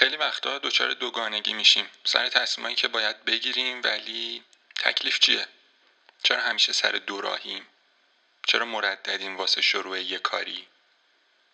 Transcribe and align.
خیلی 0.00 0.16
وقتا 0.16 0.58
دچار 0.58 0.92
دوگانگی 0.92 1.52
میشیم. 1.52 1.90
سر 2.04 2.28
تصمیمایی 2.28 2.76
که 2.76 2.88
باید 2.88 3.24
بگیریم 3.24 3.80
ولی 3.84 4.44
تکلیف 4.76 5.18
چیه؟ 5.18 5.46
چرا 6.22 6.40
همیشه 6.40 6.72
سر 6.72 6.92
دوراهیم 6.92 7.66
چرا 8.46 8.66
مرددیم 8.66 9.36
واسه 9.36 9.62
شروع 9.62 10.00
یه 10.00 10.18
کاری؟ 10.18 10.66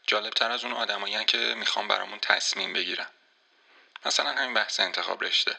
جالبتر 0.06 0.50
از 0.50 0.64
اون 0.64 0.72
آدمایی 0.72 1.24
که 1.24 1.38
می‌خوام 1.38 1.88
برامون 1.88 2.18
تصمیم 2.18 2.72
بگیرن. 2.72 3.08
مثلا 4.04 4.30
همین 4.30 4.54
بحث 4.54 4.80
انتخاب 4.80 5.24
رشته. 5.24 5.56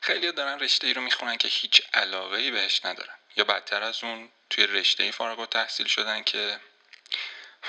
خیلی 0.00 0.32
دارن 0.32 0.58
رشته 0.58 0.86
ای 0.86 0.94
رو 0.94 1.02
می‌خونن 1.02 1.36
که 1.36 1.48
هیچ 1.48 1.82
علاقه 1.94 2.36
ای 2.36 2.50
بهش 2.50 2.84
ندارن. 2.84 3.14
یا 3.36 3.44
بدتر 3.44 3.82
از 3.82 4.04
اون 4.04 4.30
توی 4.50 4.66
رشته 4.66 5.02
ای 5.02 5.12
فارغ 5.12 5.38
و 5.38 5.46
تحصیل 5.46 5.86
شدن 5.86 6.22
که 6.22 6.60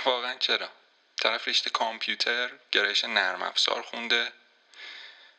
واقعا 0.06 0.36
چرا؟ 0.36 0.70
طرف 1.22 1.48
رشته 1.48 1.70
کامپیوتر 1.70 2.50
گرایش 2.72 3.04
نرم 3.04 3.42
افزار 3.42 3.82
خونده. 3.82 4.28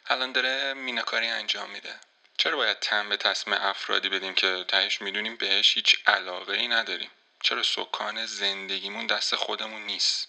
الان 0.07 0.33
داره 0.33 0.75
میناکاری 0.75 1.27
انجام 1.27 1.71
میده. 1.71 1.95
چرا 2.37 2.57
باید 2.57 2.79
تن 2.81 3.09
به 3.09 3.17
تصمیم 3.17 3.57
افرادی 3.61 4.09
بدیم 4.09 4.35
که 4.35 4.65
تهش 4.69 5.03
می‌دونیم 5.03 5.37
بهش 5.37 5.75
هیچ 5.75 5.97
علاقه 6.07 6.53
ای 6.53 6.69
نداریم؟ 6.69 7.11
چرا 7.43 7.63
سکان 7.63 8.27
زندگیمون 8.27 9.07
دست 9.07 9.35
خودمون 9.35 9.83
نیست؟ 9.83 10.29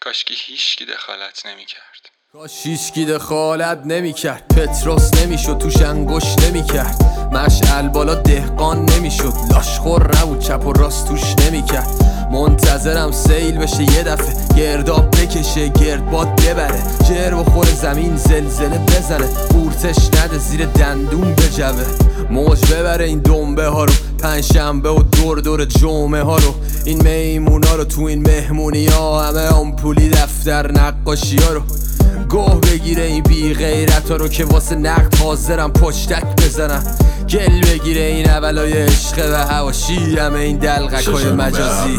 کاشکی 0.00 0.34
هیچکی 0.34 0.84
دخالت 0.84 1.46
نمی‌کرد. 1.46 2.10
کاش 2.32 2.66
هیچکی 2.66 3.04
دخالت 3.04 3.78
نمی‌کرد. 3.78 4.48
پتروس 4.48 5.14
نمی‌شد 5.14 5.58
توش 5.58 5.76
انگوش 5.76 6.24
نمی‌کرد. 6.42 7.02
مشعل 7.32 7.88
بالا 7.88 8.14
دهقان 8.14 8.84
نمی‌شد. 8.84 9.32
لاشخور 9.52 10.16
نبود 10.16 10.40
چپ 10.40 10.66
و 10.66 10.72
راست 10.72 11.08
توش 11.08 11.46
نمی‌کرد. 11.46 12.07
منتظرم 12.32 13.12
سیل 13.12 13.58
بشه 13.58 13.82
یه 13.82 14.02
دفعه. 14.02 14.56
گرداب 14.56 15.10
بکشه 15.10 15.68
گردباد 15.68 16.28
ببره. 16.40 16.82
جر 17.08 17.34
و 17.34 17.44
خور 17.44 17.66
زمین 17.66 18.16
زلزله 18.16 18.78
بزنه. 18.78 19.26
قورتش 19.50 19.96
نده 20.06 20.38
زیر 20.38 20.66
دندون 20.66 21.34
بجوه. 21.34 21.84
موج 22.30 22.72
ببره 22.72 23.04
این 23.04 23.18
دنبه 23.18 23.66
ها 23.66 23.84
رو. 23.84 23.92
پنجشنبه 24.18 24.90
و 24.90 25.02
دور 25.02 25.38
دور 25.38 25.64
جمعه 25.64 26.22
ها 26.22 26.36
رو. 26.36 26.54
این 26.84 27.02
میمونا 27.02 27.74
رو 27.74 27.84
تو 27.84 28.02
این 28.02 28.22
مهمونی 28.22 28.86
ها 28.86 29.22
همه 29.22 29.48
آمپولی 29.48 30.08
دفتر 30.08 30.72
نقاشی 30.72 31.36
ها 31.36 31.52
رو. 31.52 31.62
گوه 32.28 32.60
بگیره 32.60 33.02
این 33.02 33.22
بی 33.22 33.54
غیرت 33.54 34.10
ها 34.10 34.16
رو 34.16 34.28
که 34.28 34.44
واسه 34.44 34.74
نقد 34.74 35.14
حاضرم 35.14 35.72
پشتک 35.72 36.24
بزنم. 36.44 36.82
گل 37.30 37.60
بگیره 37.60 38.00
این 38.00 38.30
اولای 38.30 38.72
عشق 38.72 39.32
و 39.32 39.36
هواشی 39.36 40.16
همه 40.16 40.38
این 40.38 40.56
دلغک 40.56 41.08
های 41.08 41.32
مجازی. 41.32 41.98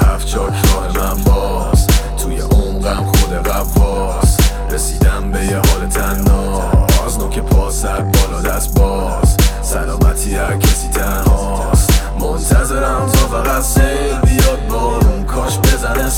هفت 0.00 0.34
راه 0.34 0.52
من 0.96 1.22
باز. 1.22 1.86
توی 2.22 2.36
عمقم 2.36 3.04
خود 3.04 3.32
قواس 3.32 4.36
رسیدم 4.70 5.30
به 5.32 5.44
یه 5.44 5.56
حال 5.56 5.88
تناز. 5.90 7.18
نوک 7.18 7.38
پا 7.38 7.70
سر 7.70 8.00
بالا 8.00 8.42
دست 8.42 8.78
باز. 8.78 9.36
سلامتی 9.62 10.34
هر 10.34 10.56
کسی 10.56 10.88
تنهاست. 10.88 11.90
منتظرم 12.20 13.06
تا 13.12 13.26
فقط 13.26 13.62
سیل 13.62 14.20
بیاد 14.24 14.66
بارون 14.68 15.24
کاش 15.24 15.58
بزنه 15.58 16.10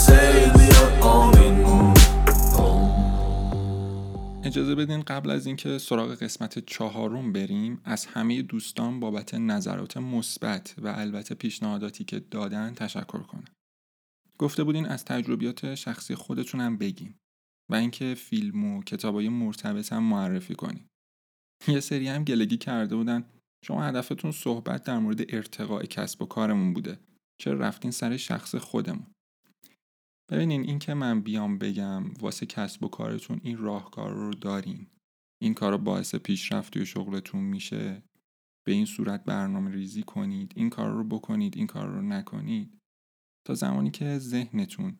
اجازه 4.56 4.74
بدین 4.74 5.02
قبل 5.02 5.30
از 5.30 5.46
اینکه 5.46 5.78
سراغ 5.78 6.14
قسمت 6.14 6.58
چهارم 6.58 7.32
بریم 7.32 7.80
از 7.84 8.06
همه 8.06 8.42
دوستان 8.42 9.00
بابت 9.00 9.34
نظرات 9.34 9.96
مثبت 9.96 10.74
و 10.78 10.88
البته 10.88 11.34
پیشنهاداتی 11.34 12.04
که 12.04 12.20
دادن 12.20 12.74
تشکر 12.74 13.22
کنم. 13.22 13.44
گفته 14.38 14.64
بودین 14.64 14.86
از 14.86 15.04
تجربیات 15.04 15.74
شخصی 15.74 16.14
خودتون 16.14 16.60
هم 16.60 16.78
بگین 16.78 17.14
و 17.70 17.74
اینکه 17.74 18.14
فیلم 18.14 18.64
و 18.64 18.82
کتابای 18.82 19.28
مرتبط 19.28 19.92
هم 19.92 20.02
معرفی 20.02 20.54
کنین. 20.54 20.86
یه 21.68 21.80
سری 21.80 22.08
هم 22.08 22.24
گلگی 22.24 22.56
کرده 22.56 22.96
بودن 22.96 23.24
شما 23.64 23.84
هدفتون 23.84 24.32
صحبت 24.32 24.82
در 24.82 24.98
مورد 24.98 25.34
ارتقاء 25.34 25.82
کسب 25.82 26.22
و 26.22 26.26
کارمون 26.26 26.74
بوده. 26.74 26.98
چرا 27.40 27.58
رفتین 27.58 27.90
سر 27.90 28.16
شخص 28.16 28.54
خودمون؟ 28.54 29.06
ببینین 30.30 30.62
این 30.62 30.78
که 30.78 30.94
من 30.94 31.20
بیام 31.20 31.58
بگم 31.58 32.14
واسه 32.20 32.46
کسب 32.46 32.84
و 32.84 32.88
کارتون 32.88 33.40
این 33.42 33.58
راهکار 33.58 34.12
رو 34.12 34.34
دارین. 34.34 34.86
این 35.42 35.54
کار 35.54 35.72
رو 35.72 35.78
باعث 35.78 36.14
پیشرفت 36.14 36.72
توی 36.72 36.86
شغلتون 36.86 37.40
میشه. 37.40 38.02
به 38.66 38.72
این 38.72 38.86
صورت 38.86 39.24
برنامه 39.24 39.70
ریزی 39.70 40.02
کنید. 40.02 40.52
این 40.56 40.70
کار 40.70 40.90
رو 40.90 41.04
بکنید 41.04 41.56
این 41.56 41.66
کار 41.66 41.86
رو 41.86 42.02
نکنید. 42.02 42.78
تا 43.46 43.54
زمانی 43.54 43.90
که 43.90 44.18
ذهنتون 44.18 44.98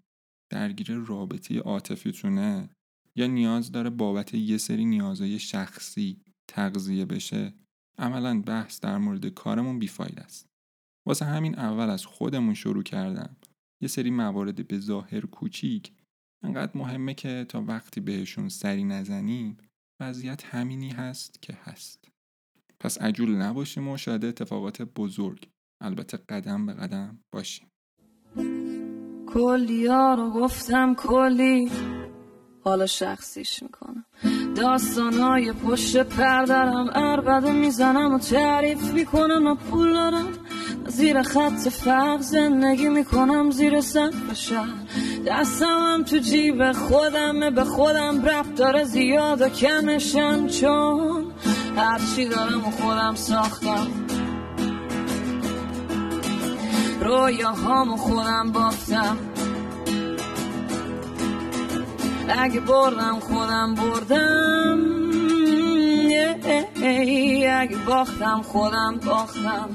درگیر 0.51 0.95
رابطه 0.95 1.59
عاطفیتونه 1.59 2.71
یا 3.17 3.27
نیاز 3.27 3.73
داره 3.73 3.91
بابت 3.91 4.35
یه 4.35 4.59
سری 4.59 4.85
نیازهای 4.85 5.39
شخصی 5.39 6.23
تغذیه 6.49 7.05
بشه 7.05 7.55
عملا 7.99 8.43
بحث 8.43 8.81
در 8.81 8.99
مورد 8.99 9.27
کارمون 9.27 9.79
بیفاید 9.79 10.19
است. 10.19 10.49
واسه 11.07 11.25
همین 11.25 11.59
اول 11.59 11.91
از 11.91 12.07
خودمون 12.07 12.55
شروع 12.55 12.83
کردم. 12.83 13.37
یه 13.83 13.89
سری 13.89 14.11
موارد 14.11 14.69
به 14.69 14.79
ظاهر 14.79 15.27
کوچیک. 15.27 15.93
انقدر 16.45 16.73
مهمه 16.75 17.15
که 17.15 17.47
تا 17.49 17.63
وقتی 17.63 18.01
بهشون 18.01 18.49
سری 18.49 18.85
نزنیم 18.85 19.57
وضعیت 20.01 20.45
همینی 20.45 20.91
هست 20.91 21.43
که 21.43 21.59
هست. 21.63 22.09
پس 22.81 23.03
عجول 23.03 23.31
نباشیم 23.31 23.89
و 23.89 23.97
شاید 23.97 24.25
اتفاقات 24.25 24.83
بزرگ 24.83 25.49
البته 25.83 26.17
قدم 26.17 26.67
به 26.67 26.73
قدم 26.73 27.19
باشیم. 27.33 27.69
کلی 29.27 29.87
ها 29.87 30.15
رو 30.15 30.31
گفتم 30.31 30.95
کلی. 30.95 31.71
حالا 32.65 32.87
شخصیش 32.87 33.63
می‌کنم. 33.63 34.05
داستانهای 34.57 35.53
پشت 35.53 35.97
پردرم 35.97 36.91
اربده 36.95 37.53
می‌زنم 37.53 38.15
و 38.15 38.19
تعریف 38.19 38.93
می‌کنم 38.93 39.47
و 39.47 39.55
پول 39.55 39.93
دارم. 39.93 40.27
زیر 40.87 41.23
خط 41.23 41.69
فرق 41.69 42.21
زندگی 42.21 42.89
می‌کنم 42.89 43.51
زیر 43.51 43.81
سقف 43.81 44.35
شهر. 44.35 44.75
دستمم 45.27 46.03
تو 46.03 46.19
جیب 46.19 46.73
خودمه 46.73 47.51
به 47.51 47.65
خودم 47.65 48.25
رفت 48.25 48.55
داره 48.55 48.85
زیاد 48.85 49.41
و 49.41 49.49
کمشم. 49.49 50.47
چون 50.47 51.25
هرچی 51.77 52.29
دارم 52.29 52.65
و 52.65 52.71
خودم 52.71 53.15
ساختم. 53.15 53.87
رویاهامو 57.01 57.97
خودم 57.97 58.53
بافتم. 58.53 59.17
اگه 62.29 62.61
بردم 62.61 63.21
خودم 63.21 63.75
بردم 63.75 64.97
اگه 67.49 67.77
باختم 67.87 68.43
خودم 68.43 69.01
باختم. 69.07 69.69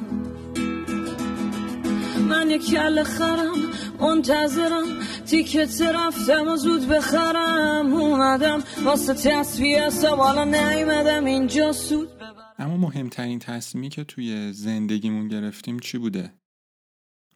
من 2.30 2.50
یه 2.50 2.58
کل 2.58 3.04
خرم 3.04 3.58
منتظرم 4.00 4.86
تیکت 5.26 5.82
رفتم 5.82 6.48
و 6.48 6.56
زود 6.56 6.88
بخرم. 6.88 7.94
اومدم 7.94 8.64
واسه 8.84 9.14
تصویه 9.14 9.90
سوالا 9.90 10.44
نیمدم 10.44 11.26
اینجا 11.26 11.72
سود 11.72 12.10
اما 12.60 12.78
مهمترین 12.78 13.40
تصمیمی 13.40 13.90
که 13.90 14.04
توی 14.04 14.54
زندگیمون 14.54 15.28
گرفتیم 15.28 15.80
چی 15.80 15.98
بوده؟ 15.98 16.34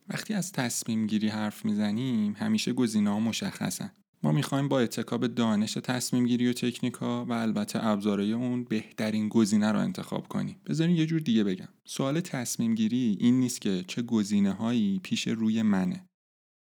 وقتی 0.09 0.33
از 0.33 0.51
تصمیم 0.51 1.07
گیری 1.07 1.27
حرف 1.27 1.65
می‌زنیم 1.65 2.35
همیشه 2.39 2.73
گزینه 2.73 3.09
ها 3.09 3.19
مشخصن. 3.19 3.91
ما 4.25 4.31
می‌خوایم 4.31 4.67
با 4.67 4.79
اتکاب 4.79 5.27
دانش 5.27 5.73
تصمیم 5.73 6.25
گیری 6.25 6.47
و 6.47 6.53
تکنیکا 6.53 7.25
و 7.25 7.31
البته 7.31 7.85
ابزارهای 7.85 8.33
اون 8.33 8.63
بهترین 8.63 9.29
گزینه 9.29 9.71
رو 9.71 9.79
انتخاب 9.79 10.27
کنیم. 10.27 10.55
بذارین 10.65 10.95
یه 10.95 11.05
جور 11.05 11.19
دیگه 11.19 11.43
بگم. 11.43 11.67
سوال 11.87 12.19
تصمیم 12.19 12.75
گیری 12.75 13.17
این 13.19 13.39
نیست 13.39 13.61
که 13.61 13.83
چه 13.87 14.01
گزینه 14.01 14.51
هایی 14.51 14.99
پیش 15.03 15.27
روی 15.27 15.61
منه. 15.61 16.05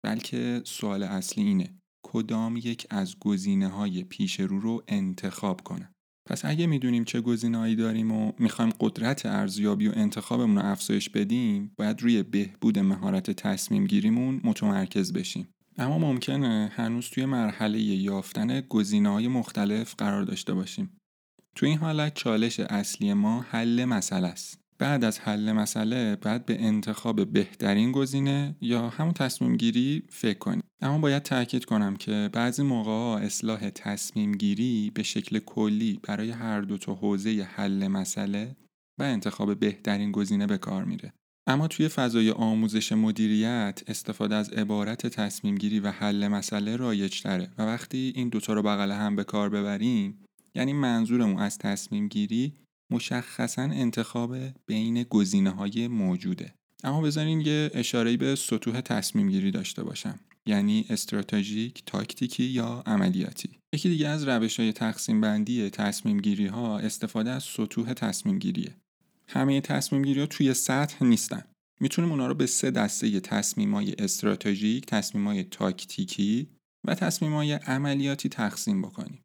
بلکه 0.05 0.63
سوال 0.65 1.03
اصلی 1.03 1.45
اینه 1.45 1.79
کدام 2.07 2.57
یک 2.57 2.87
از 2.91 3.19
گزینه 3.19 3.69
های 3.69 4.05
پیش 4.05 4.41
رو 4.41 4.61
رو 4.61 4.83
انتخاب 4.89 5.61
کنم. 5.61 5.93
پس 6.29 6.45
اگه 6.45 6.67
می‌دونیم 6.67 7.05
چه 7.05 7.21
گزینه‌هایی 7.21 7.77
داریم 7.77 8.13
و 8.13 8.33
می‌خوایم 8.39 8.73
قدرت 8.81 9.27
ارزیابی 9.27 9.89
و 9.89 9.93
انتخابمون 9.95 10.57
رو 10.57 10.67
افزایش 10.67 11.11
بدیم، 11.11 11.73
باید 11.79 12.03
روی 12.03 12.23
بهبود 12.23 12.79
مهارت 12.79 13.31
تصمیم 13.31 13.87
گیریمون 13.87 14.41
متمرکز 14.45 15.13
بشیم. 15.13 15.49
اما 15.79 15.99
ممکنه 15.99 16.73
هنوز 16.75 17.11
توی 17.11 17.25
مرحله 17.25 17.81
یافتن 17.81 18.61
گزینه 18.61 19.09
های 19.09 19.29
مختلف 19.29 19.95
قرار 19.99 20.23
داشته 20.23 20.55
باشیم. 20.55 20.97
تو 21.55 21.67
این 21.67 21.79
حالت 21.79 22.15
چالش 22.15 22.61
اصلی 22.61 23.13
ما 23.13 23.41
حل 23.41 23.85
مسئله 23.85 24.29
است. 24.29 24.61
بعد 24.79 25.05
از 25.05 25.19
حل 25.19 25.53
مسئله 25.53 26.17
بعد 26.17 26.47
به 26.47 26.65
انتخاب 26.65 27.33
بهترین 27.33 27.93
گزینه 27.93 28.57
یا 28.61 28.89
همون 28.89 29.13
تصمیم 29.13 29.57
گیری 29.57 30.03
فکر 30.11 30.39
کنیم. 30.39 30.63
اما 30.81 30.99
باید 30.99 31.23
تاکید 31.23 31.65
کنم 31.65 31.97
که 31.97 32.31
بعضی 32.33 32.63
موقع 32.63 33.25
اصلاح 33.25 33.71
تصمیم 33.71 34.33
گیری 34.33 34.91
به 34.95 35.03
شکل 35.03 35.39
کلی 35.39 36.01
برای 36.03 36.31
هر 36.31 36.61
دو 36.61 36.79
تا 36.79 36.95
حوزه 36.95 37.49
حل 37.55 37.89
مسئله 37.89 38.57
و 38.99 39.03
انتخاب 39.03 39.59
بهترین 39.59 40.13
گزینه 40.13 40.47
به 40.47 40.59
کار 40.59 40.85
میره. 40.85 41.13
اما 41.47 41.69
توی 41.69 41.89
فضای 41.89 42.31
آموزش 42.31 42.93
مدیریت 42.93 43.83
استفاده 43.87 44.35
از 44.35 44.51
عبارت 44.51 45.07
تصمیم 45.07 45.55
گیری 45.55 45.81
و 45.81 45.91
حل 45.91 46.29
مسئله 46.29 46.77
رایج 46.77 47.21
تره 47.21 47.51
و 47.59 47.63
وقتی 47.63 48.13
این 48.17 48.29
دوتا 48.29 48.53
رو 48.53 48.63
بغل 48.63 48.93
هم 48.93 49.17
به 49.17 49.25
کار 49.25 49.49
ببریم 49.49 50.25
یعنی 50.55 50.73
منظورمون 50.73 51.39
از 51.39 51.59
تصمیم 51.59 52.09
گیری 52.09 52.53
مشخصا 52.93 53.63
انتخاب 53.63 54.37
بین 54.67 55.03
گزینه 55.03 55.51
های 55.51 55.89
موجوده 55.89 56.55
اما 56.85 57.01
بذارین 57.01 57.41
یه 57.41 57.71
اشاره 57.75 58.17
به 58.17 58.35
سطوح 58.35 58.81
تصمیم 58.81 59.29
گیری 59.29 59.51
داشته 59.51 59.85
باشم 59.85 60.21
یعنی 60.47 60.87
استراتژیک، 60.91 61.83
تاکتیکی 61.87 62.45
یا 62.45 62.83
عملیاتی. 62.87 63.51
یکی 63.75 63.89
دیگه 63.89 64.09
از 64.09 64.29
روش 64.29 64.61
های 64.61 64.73
تقسیم 64.73 65.21
بندی 65.21 65.71
تصمیم 65.71 66.21
گیری 66.21 66.47
ها 66.47 66.79
استفاده 66.79 67.31
از 67.31 67.43
سطوح 67.43 67.93
تصمیم 67.93 68.39
گیریه. 68.39 68.75
همه 69.29 69.61
تصمیم 69.61 70.03
گیری 70.03 70.21
ها 70.21 70.27
توی 70.27 70.55
سطح 70.55 71.05
نیستن. 71.05 71.43
می‌تونیم 71.81 72.11
اونا 72.11 72.27
رو 72.27 72.35
به 72.35 72.47
سه 72.47 72.71
دسته 72.71 73.21
تصمیم 73.21 73.75
های 73.75 73.95
استراتژیک، 73.99 74.87
تصمیم 74.87 75.27
های 75.27 75.45
تاکتیکی 75.45 76.49
و 76.87 76.95
تصمیم 76.95 77.33
های 77.33 77.53
عملیاتی 77.53 78.29
تقسیم 78.29 78.83
بکنیم. 78.83 79.23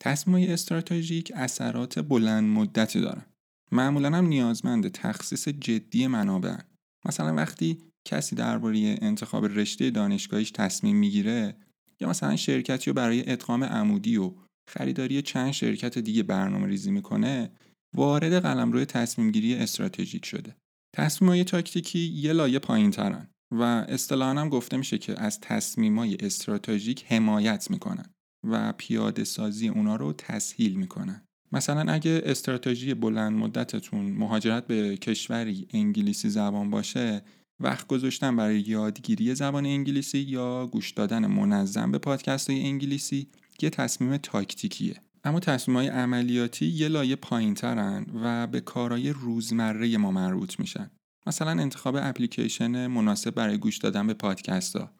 تصمیم 0.00 0.36
های 0.36 0.52
استراتژیک 0.52 1.32
اثرات 1.34 1.98
بلند 1.98 2.44
مدتی 2.44 3.00
دارن. 3.00 3.24
معمولا 3.72 4.10
هم 4.10 4.26
نیازمند 4.26 4.88
تخصیص 4.88 5.48
جدی 5.48 6.06
منابع. 6.06 6.56
مثلا 7.04 7.34
وقتی 7.34 7.78
کسی 8.04 8.36
درباره 8.36 8.98
انتخاب 9.02 9.44
رشته 9.44 9.90
دانشگاهیش 9.90 10.50
تصمیم 10.50 10.96
می‌گیره 10.96 11.56
یا 12.00 12.08
مثلا 12.08 12.36
شرکتی 12.36 12.90
رو 12.90 12.94
برای 12.94 13.30
ادغام 13.30 13.64
عمودی 13.64 14.16
و 14.16 14.32
خریداری 14.70 15.22
چند 15.22 15.50
شرکت 15.50 15.98
دیگه 15.98 16.22
برنامه 16.22 16.66
ریزی 16.66 16.90
می‌کنه 16.90 17.50
وارد 17.94 18.42
قلم 18.42 18.72
روی 18.72 18.84
تصمیم 18.84 19.30
گیری 19.30 19.54
استراتژیک 19.54 20.26
شده. 20.26 20.56
تصمیم 20.94 21.30
های 21.30 21.44
تاکتیکی 21.44 21.98
یه 21.98 22.32
لایه 22.32 22.58
پایین 22.58 22.90
ترن 22.90 23.28
و 23.52 23.62
اصطلاحا 23.62 24.40
هم 24.40 24.48
گفته 24.48 24.76
میشه 24.76 24.98
که 24.98 25.20
از 25.20 25.40
تصمیم 25.40 25.98
های 25.98 26.16
استراتژیک 26.20 27.04
حمایت 27.08 27.70
می‌کنن 27.70 28.06
و 28.44 28.72
پیاده 28.72 29.24
سازی 29.24 29.68
اونا 29.68 29.96
رو 29.96 30.12
تسهیل 30.12 30.74
می‌کنن. 30.74 31.22
مثلا 31.52 31.92
اگه 31.92 32.22
استراتژی 32.24 32.94
بلند 32.94 33.32
مدتتون 33.32 34.04
مهاجرت 34.04 34.66
به 34.66 34.96
کشوری 34.96 35.68
انگلیسی 35.70 36.28
زبان 36.28 36.70
باشه 36.70 37.22
وقت 37.60 37.86
گذاشتن 37.86 38.36
برای 38.36 38.60
یادگیری 38.60 39.34
زبان 39.34 39.66
انگلیسی 39.66 40.18
یا 40.18 40.66
گوش 40.66 40.90
دادن 40.90 41.26
منظم 41.26 41.90
به 41.90 41.98
پادکست 41.98 42.50
های 42.50 42.62
انگلیسی 42.62 43.28
یه 43.62 43.70
تصمیم 43.70 44.16
تاکتیکیه. 44.16 44.96
اما 45.24 45.40
تصمیم 45.40 45.76
های 45.76 45.88
عملیاتی 45.88 46.66
یه 46.66 46.88
لایه 46.88 47.16
پایین 47.16 47.54
ترن 47.54 48.06
و 48.14 48.46
به 48.46 48.60
کارهای 48.60 49.10
روزمره 49.10 49.96
ما 49.96 50.10
مربوط 50.10 50.60
میشن. 50.60 50.90
مثلا 51.26 51.50
انتخاب 51.50 51.96
اپلیکیشن 51.96 52.86
مناسب 52.86 53.30
برای 53.34 53.58
گوش 53.58 53.78
دادن 53.78 54.06
به 54.06 54.14
پادکست 54.14 54.76
ها 54.76 54.90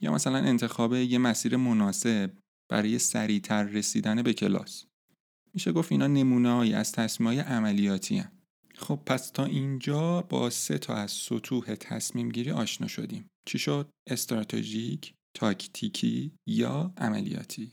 یا 0.00 0.12
مثلا 0.12 0.38
انتخاب 0.38 0.94
یه 0.94 1.18
مسیر 1.18 1.56
مناسب 1.56 2.32
برای 2.68 2.98
سریعتر 2.98 3.62
رسیدن 3.62 4.22
به 4.22 4.32
کلاس. 4.32 4.84
میشه 5.54 5.72
گفت 5.72 5.92
اینا 5.92 6.06
نمونه 6.06 6.76
از 6.76 6.92
تصمیم 6.92 7.26
های 7.26 7.38
عملیاتی 7.38 8.18
هن. 8.18 8.32
خب 8.74 9.00
پس 9.06 9.30
تا 9.30 9.44
اینجا 9.44 10.22
با 10.22 10.50
سه 10.50 10.78
تا 10.78 10.94
از 10.94 11.10
سطوح 11.10 11.74
تصمیم 11.74 12.28
گیری 12.28 12.50
آشنا 12.50 12.86
شدیم. 12.86 13.30
چی 13.44 13.58
شد؟ 13.58 13.90
استراتژیک، 14.06 15.14
تاکتیکی 15.34 16.32
یا 16.46 16.92
عملیاتی؟ 16.96 17.72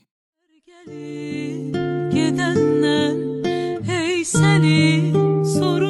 Gidenler 2.10 3.12
hey 3.86 4.24
seni 4.24 5.12
soru 5.44 5.89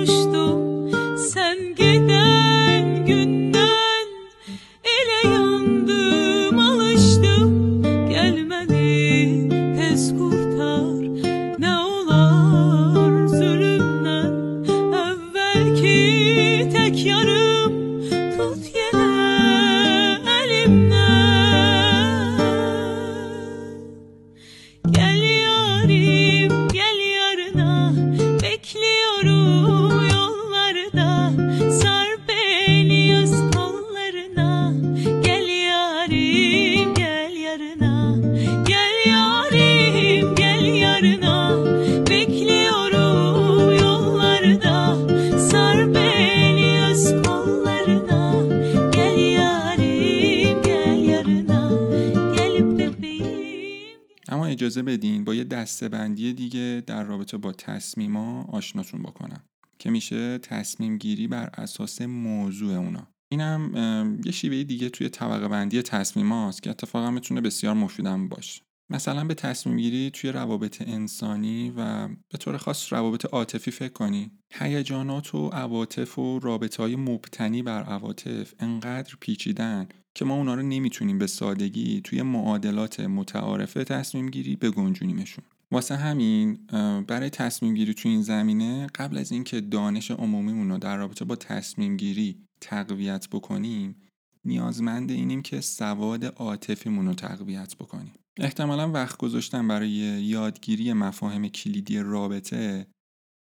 اجازه 54.71 54.83
بدین 54.83 55.25
با 55.25 55.35
یه 55.35 55.45
دسته 55.45 55.89
بندی 55.89 56.33
دیگه 56.33 56.83
در 56.87 57.03
رابطه 57.03 57.37
با 57.37 57.53
تصمیما 57.53 58.43
آشناتون 58.43 59.03
بکنم 59.03 59.45
که 59.79 59.91
میشه 59.91 60.39
تصمیم 60.39 60.99
گیری 60.99 61.29
بر 61.29 61.51
اساس 61.55 62.03
موضوع 62.03 62.75
اونا. 62.75 63.09
اینم 63.33 64.21
یه 64.25 64.33
شیوه 64.33 64.63
دیگه 64.63 64.89
توی 64.89 65.09
طبقه 65.09 65.49
بندی 65.49 65.83
تصمیم 65.83 66.33
هاست 66.33 66.63
که 66.63 66.71
اتفاقا 66.71 67.11
می‌تونه 67.11 67.41
بسیار 67.41 67.75
مفیدم 67.75 68.29
باشه. 68.29 68.63
مثلا 68.91 69.25
به 69.25 69.35
تصمیم 69.35 69.77
گیری 69.77 70.11
توی 70.11 70.33
روابط 70.33 70.83
انسانی 70.83 71.73
و 71.77 72.09
به 72.09 72.39
طور 72.39 72.57
خاص 72.57 72.93
روابط 72.93 73.27
عاطفی 73.27 73.71
فکر 73.71 73.93
کنی. 73.93 74.31
هیجانات 74.53 75.35
و 75.35 75.49
عواطف 75.49 76.19
و 76.19 76.39
رابطه 76.39 76.83
های 76.83 76.97
مبتنی 76.97 77.63
بر 77.63 77.83
عواطف 77.83 78.55
انقدر 78.59 79.15
پیچیدن 79.21 79.89
که 80.15 80.25
ما 80.25 80.35
اونا 80.35 80.55
رو 80.55 80.63
نمی‌تونیم 80.63 81.19
به 81.19 81.27
سادگی 81.27 82.01
توی 82.05 82.23
معادلات 82.23 83.01
متعارفه 83.01 83.85
تصمیم 83.85 84.31
گیری 84.31 84.57
بگنجونیمشون. 84.57 85.45
واسه 85.73 85.97
همین 85.97 86.59
برای 87.07 87.31
تصمیم 87.31 87.75
گیری 87.75 87.95
توی 87.95 88.11
این 88.11 88.23
زمینه 88.23 88.87
قبل 88.95 89.19
از 89.19 89.33
اینکه 89.33 89.61
دانش 89.61 90.11
عمومیمون 90.11 90.71
رو 90.71 90.79
در 90.79 90.97
رابطه 90.97 91.25
با 91.25 91.37
تصمیم 91.37 91.97
گیری 91.97 92.39
تقویت 92.61 93.29
بکنیم 93.29 93.97
نیازمند 94.45 95.11
اینیم 95.11 95.43
که 95.43 95.61
سواد 95.61 96.25
عاطفیمون 96.25 97.07
رو 97.07 97.15
تقویت 97.15 97.77
بکنیم. 97.77 98.13
احتمالا 98.41 98.91
وقت 98.91 99.19
گذاشتن 99.19 99.69
برای 99.69 99.89
یادگیری 99.89 100.93
مفاهیم 100.93 101.49
کلیدی 101.49 101.99
رابطه 101.99 102.87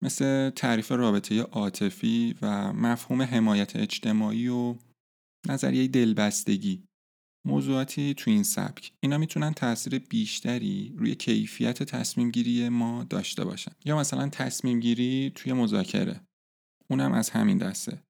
مثل 0.03 0.49
تعریف 0.49 0.91
رابطه 0.91 1.41
عاطفی 1.41 2.35
و 2.41 2.73
مفهوم 2.73 3.21
حمایت 3.21 3.75
اجتماعی 3.75 4.47
و 4.47 4.75
نظریه 5.47 5.87
دلبستگی. 5.87 6.83
موضوعاتی 7.47 8.13
تو 8.13 8.31
این 8.31 8.43
سبک. 8.43 8.93
اینا 8.99 9.17
می‌تونن 9.17 9.53
تاثیر 9.53 9.99
بیشتری 9.99 10.93
روی 10.97 11.15
کیفیت 11.15 11.83
تصمیم 11.83 12.31
گیری 12.31 12.69
ما 12.69 13.03
داشته 13.03 13.45
باشن. 13.45 13.71
یا 13.85 13.97
مثلا 13.97 14.29
تصمیم 14.29 14.79
گیری 14.79 15.31
توی 15.35 15.53
مذاکره. 15.53 16.21
اونم 16.89 17.13
از 17.13 17.29
همین 17.29 17.57
دسته. 17.57 18.03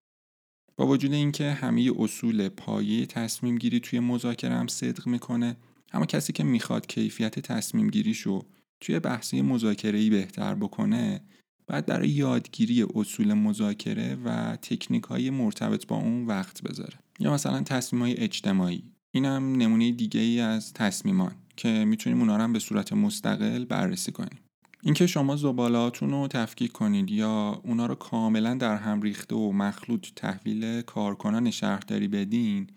با 0.77 0.87
وجود 0.87 1.13
اینکه 1.13 1.51
همه 1.51 1.91
اصول 1.97 2.49
پایه 2.49 3.05
تصمیم 3.05 3.57
گیری 3.57 3.79
توی 3.79 3.99
مذاکره 3.99 4.55
هم 4.55 4.67
صدق 4.67 5.07
می‌کنه 5.07 5.57
اما 5.93 6.05
کسی 6.05 6.33
که 6.33 6.43
می‌خواد 6.43 6.87
کیفیت 6.87 7.39
تصمیم 7.39 7.89
گیریشو 7.89 8.41
توی 8.79 8.99
بحثی 8.99 9.41
مذاکره 9.41 10.09
بهتر 10.09 10.55
بکنه 10.55 11.21
بعد 11.67 11.85
برای 11.85 12.09
یادگیری 12.09 12.85
اصول 12.95 13.33
مذاکره 13.33 14.17
و 14.25 14.55
تکنیک 14.55 15.03
های 15.03 15.29
مرتبط 15.29 15.87
با 15.87 15.95
اون 15.95 16.25
وقت 16.25 16.63
بذاره. 16.63 16.99
یا 17.19 17.33
مثلا 17.33 17.63
تصمیم 17.63 18.01
های 18.01 18.17
اجتماعی. 18.17 18.83
اینم 19.11 19.55
نمونه 19.55 19.91
دیگه 19.91 20.19
ای 20.19 20.39
از 20.39 20.73
تصمیمان 20.73 21.35
که 21.57 21.85
می‌تونیم 21.85 22.19
اونا 22.19 22.35
رو 22.37 22.43
هم 22.43 22.53
به 22.53 22.59
صورت 22.59 22.93
مستقل 22.93 23.65
بررسی 23.65 24.11
کنیم. 24.11 24.39
اینکه 24.83 25.07
شما 25.07 25.35
زبالاتون 25.35 26.09
رو 26.09 26.27
تفکیک 26.27 26.71
کنید 26.71 27.11
یا 27.11 27.61
اونا 27.63 27.85
رو 27.85 27.95
کاملا 27.95 28.53
در 28.53 28.75
هم 28.75 29.01
ریخته 29.01 29.35
و 29.35 29.51
مخلوط 29.51 30.07
تحویل 30.15 30.81
کارکنان 30.81 31.51
شهرداری 31.51 32.07
بدین 32.07 32.67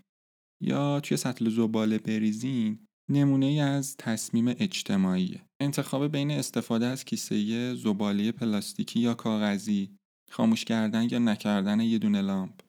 یا 0.61 1.00
توی 1.00 1.16
سطل 1.16 1.50
زباله 1.50 1.99
بریزین 1.99 2.78
نمونه 3.11 3.47
ای 3.47 3.61
از 3.61 3.97
تصمیم 3.97 4.49
اجتماعیه. 4.49 5.43
انتخاب 5.61 6.07
بین 6.07 6.31
استفاده 6.31 6.87
از 6.87 7.05
کیسه 7.05 7.75
زباله 7.75 8.33
پلاستیکی 8.33 9.01
یا 9.01 9.15
کاغذی 9.15 9.97
خاموش 10.31 10.65
کردن 10.65 11.09
یا 11.11 11.19
نکردن 11.19 11.81
یه 11.81 11.99
دونه 11.99 12.21
لامپ 12.21 12.61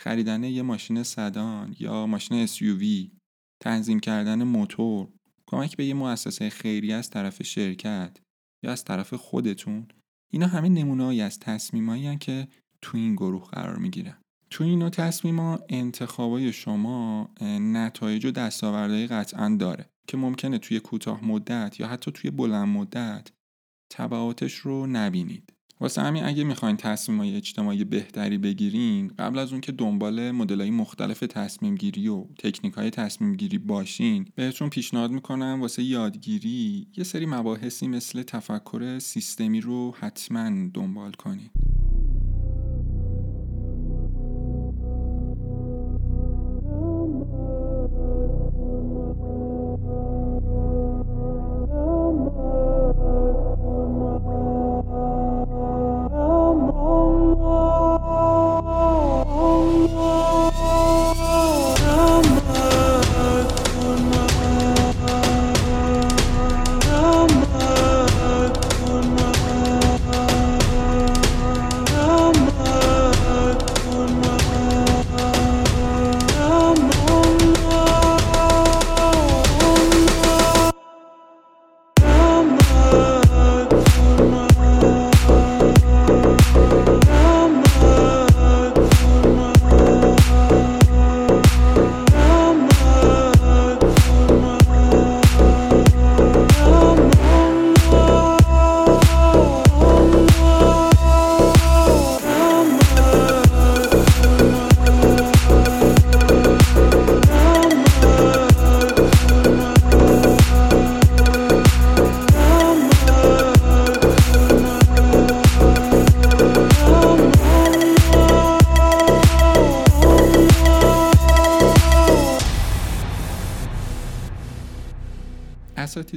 خریدن 0.00 0.44
یه 0.44 0.62
ماشین 0.62 1.02
سدان 1.02 1.76
یا 1.78 2.06
ماشین 2.06 2.46
SUV 2.46 3.10
تنظیم 3.62 4.00
کردن 4.00 4.42
موتور 4.42 5.08
کمک 5.46 5.76
به 5.76 5.84
یه 5.84 5.94
مؤسسه 5.94 6.50
خیری 6.50 6.92
از 6.92 7.10
طرف 7.10 7.42
شرکت 7.42 8.16
یا 8.64 8.72
از 8.72 8.84
طرف 8.84 9.14
خودتون 9.14 9.88
اینا 10.32 10.46
همه 10.46 10.68
نمونههایی 10.68 11.20
از 11.20 11.40
تصمیمایی 11.40 12.16
که 12.16 12.48
تو 12.82 12.98
این 12.98 13.14
گروه 13.14 13.48
قرار 13.50 13.76
می‌گیرن. 13.76 14.18
تو 14.50 14.64
این 14.64 14.78
نوع 14.78 14.90
تصمیما 14.90 15.58
انتخابای 15.68 16.52
شما 16.52 17.30
نتایج 17.60 18.24
و 18.24 18.30
دستاوردهای 18.30 19.06
قطعا 19.06 19.56
داره 19.60 19.90
که 20.08 20.16
ممکنه 20.16 20.58
توی 20.58 20.80
کوتاه 20.80 21.24
مدت 21.24 21.80
یا 21.80 21.86
حتی 21.88 22.12
توی 22.12 22.30
بلند 22.30 22.68
مدت 22.68 23.30
تبعاتش 23.90 24.54
رو 24.54 24.86
نبینید. 24.86 25.52
واسه 25.80 26.02
همین 26.02 26.24
اگه 26.24 26.44
می‌خواین 26.44 26.76
تصمیم 26.76 27.18
های 27.18 27.36
اجتماعی 27.36 27.84
بهتری 27.84 28.38
بگیرین 28.38 29.08
قبل 29.18 29.38
از 29.38 29.52
اون 29.52 29.60
که 29.60 29.72
دنبال 29.72 30.30
مدل 30.30 30.60
های 30.60 30.70
مختلف 30.70 31.20
تصمیم 31.20 31.74
گیری 31.74 32.08
و 32.08 32.24
تکنیک 32.38 32.74
های 32.74 32.90
تصمیم 32.90 33.34
گیری 33.34 33.58
باشین 33.58 34.26
بهتون 34.34 34.70
پیشنهاد 34.70 35.10
می‌کنم 35.10 35.58
واسه 35.60 35.82
یادگیری 35.82 36.88
یه 36.96 37.04
سری 37.04 37.26
مباحثی 37.26 37.88
مثل 37.88 38.22
تفکر 38.22 38.98
سیستمی 38.98 39.60
رو 39.60 39.94
حتما 39.98 40.68
دنبال 40.74 41.12
کنید 41.12 41.50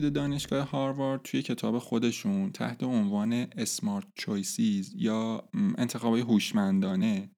دانشگاه 0.10 0.70
هاروارد 0.70 1.22
توی 1.22 1.42
کتاب 1.42 1.80
خودشون 1.80 2.52
تحت 2.52 2.84
عنوان 2.84 3.34
اسمارت 3.34 4.08
چویسیز 4.16 4.94
یا 4.96 5.50
انتخابای 5.78 6.22
هوشمندانه 6.22 7.30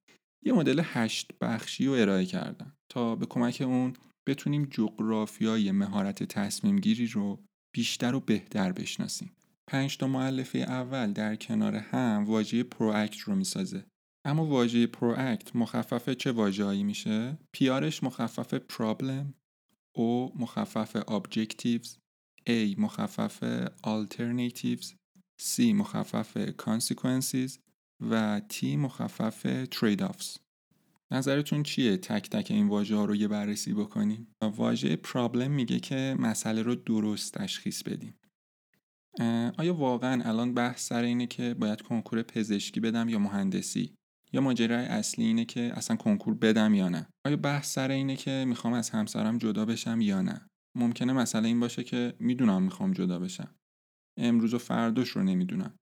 یه 0.44 0.54
مدل 0.54 0.82
هشت 0.84 1.32
بخشی 1.42 1.86
رو 1.86 1.94
ارائه 1.94 2.26
کردن 2.26 2.74
تا 2.90 3.16
به 3.16 3.26
کمک 3.26 3.62
اون 3.66 3.94
بتونیم 4.28 4.66
جغرافیای 4.66 5.72
مهارت 5.72 6.24
تصمیم 6.24 6.80
گیری 6.80 7.08
رو 7.08 7.44
بیشتر 7.74 8.16
و 8.16 8.20
بهتر 8.20 8.72
بشناسیم. 8.72 9.32
پنج 9.68 9.98
تا 9.98 10.08
معلفه 10.08 10.60
اول 10.60 11.14
در 11.14 11.36
کنار 11.36 11.76
هم 11.76 12.26
واژه 12.28 12.64
پرواکت 12.64 13.20
رو 13.20 13.36
می‌سازه. 13.36 13.86
اما 14.26 14.46
واژه 14.46 14.88
پرواکت 14.88 15.56
مخفف 15.56 16.10
چه 16.10 16.32
واژه‌ای 16.32 16.84
میشه؟ 16.84 17.38
پیارش 17.52 18.04
مخفف 18.04 18.54
پرابلم، 18.54 19.34
او 19.96 20.34
مخفف 20.36 20.98
objectives 20.98 21.90
A 22.50 22.80
مخفف 22.80 23.68
alternatives 23.86 24.94
C 25.42 25.60
مخفف 25.60 26.38
consequences 26.52 27.60
و 28.00 28.42
T 28.54 28.64
مخفف 28.64 29.66
trade-offs. 29.66 30.40
نظرتون 31.12 31.64
چیه؟ 31.64 31.98
تک 31.98 32.30
تک 32.30 32.52
این 32.52 32.68
واژه 32.68 32.96
ها 32.96 33.06
رو 33.06 33.16
یه 33.16 33.28
بررسی 33.28 33.74
بکنیم. 33.74 34.28
واژه 34.42 34.96
پرابلم 34.96 35.52
میگه 35.52 35.80
که 35.80 36.16
مسئله 36.20 36.62
رو 36.62 36.76
درست 36.76 37.34
تشخیص 37.34 37.84
بدیم. 37.84 38.14
آیا 39.58 39.74
واقعا 39.74 40.24
الان 40.24 40.54
بحث 40.54 40.88
سر 40.88 41.04
اینه 41.04 41.28
که 41.28 41.54
باید 41.54 41.82
کنکور 41.82 42.22
پزشکی 42.22 42.80
بدم 42.80 43.10
یا 43.10 43.20
مهندسی؟ 43.20 43.96
یا 44.34 44.42
ماجرای 44.42 44.86
اصلی 44.86 45.26
اینه 45.26 45.46
که 45.46 45.72
اصلا 45.76 45.98
کنکور 45.98 46.34
بدم 46.34 46.74
یا 46.74 46.90
نه؟ 46.90 47.08
آیا 47.26 47.38
بحث 47.38 47.74
سر 47.74 47.92
اینه 47.92 48.16
که 48.16 48.46
می‌خوام 48.48 48.74
از 48.74 48.90
همسرم 48.90 49.38
جدا 49.38 49.66
بشم 49.66 50.02
یا 50.02 50.22
نه؟ 50.22 50.48
ممکنه 50.76 51.14
مسئله 51.14 51.48
این 51.48 51.60
باشه 51.60 51.84
که 51.84 52.14
می‌دونم 52.20 52.64
می‌خوام 52.64 52.92
جدا 52.92 53.20
بشم. 53.20 53.56
امروز 54.18 54.54
و 54.54 54.58
فرداش 54.58 55.10
رو 55.10 55.24
نمی‌دونم. 55.24 55.74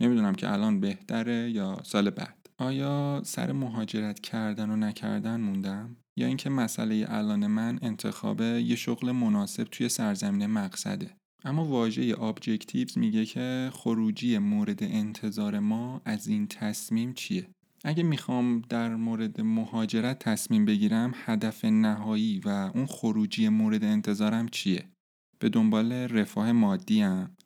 نمی‌دونم 0.00 0.34
که 0.34 0.52
الان 0.52 0.80
بهتره 0.80 1.50
یا 1.50 1.80
سال 1.84 2.10
بعد. 2.10 2.46
آیا 2.58 3.22
سر 3.24 3.52
مهاجرت 3.52 4.20
کردن 4.20 4.70
و 4.70 4.76
نکردن 4.76 5.40
موندم؟ 5.40 5.96
یا 6.18 6.26
اینکه 6.26 6.50
مسئله 6.50 7.06
الان 7.08 7.46
من 7.46 7.78
انتخاب 7.82 8.40
یه 8.40 8.76
شغل 8.76 9.10
مناسب 9.10 9.64
توی 9.64 9.88
سرزمین 9.88 10.46
مقصده. 10.46 11.16
اما 11.44 11.64
واژه 11.64 12.22
objectives 12.22 12.98
میگه 12.98 13.26
که 13.26 13.70
خروجی 13.72 14.38
مورد 14.38 14.82
انتظار 14.82 15.58
ما 15.58 16.02
از 16.04 16.26
این 16.26 16.46
تصمیم 16.46 17.12
چیه؟ 17.12 17.48
اگه 17.86 18.02
می‌خوام 18.02 18.60
در 18.60 18.96
مورد 18.96 19.40
مهاجرت 19.40 20.18
تصمیم 20.18 20.64
بگیرم 20.64 21.12
هدف 21.14 21.64
نهایی 21.64 22.40
و 22.44 22.48
اون 22.48 22.86
خروجی 22.86 23.48
مورد 23.48 23.84
انتظارم 23.84 24.48
چیه؟ 24.48 24.90
به 25.38 25.48
دنبال 25.48 25.92
رفاه 25.92 26.52
مادی 26.52 27.00
هم، 27.00 27.36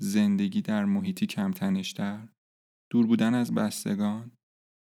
زندگی 0.00 0.62
در 0.62 0.84
محیطی 0.84 1.26
کم 1.26 1.50
تنشتر، 1.50 2.28
دور 2.90 3.06
بودن 3.06 3.34
از 3.34 3.54
بستگان، 3.54 4.32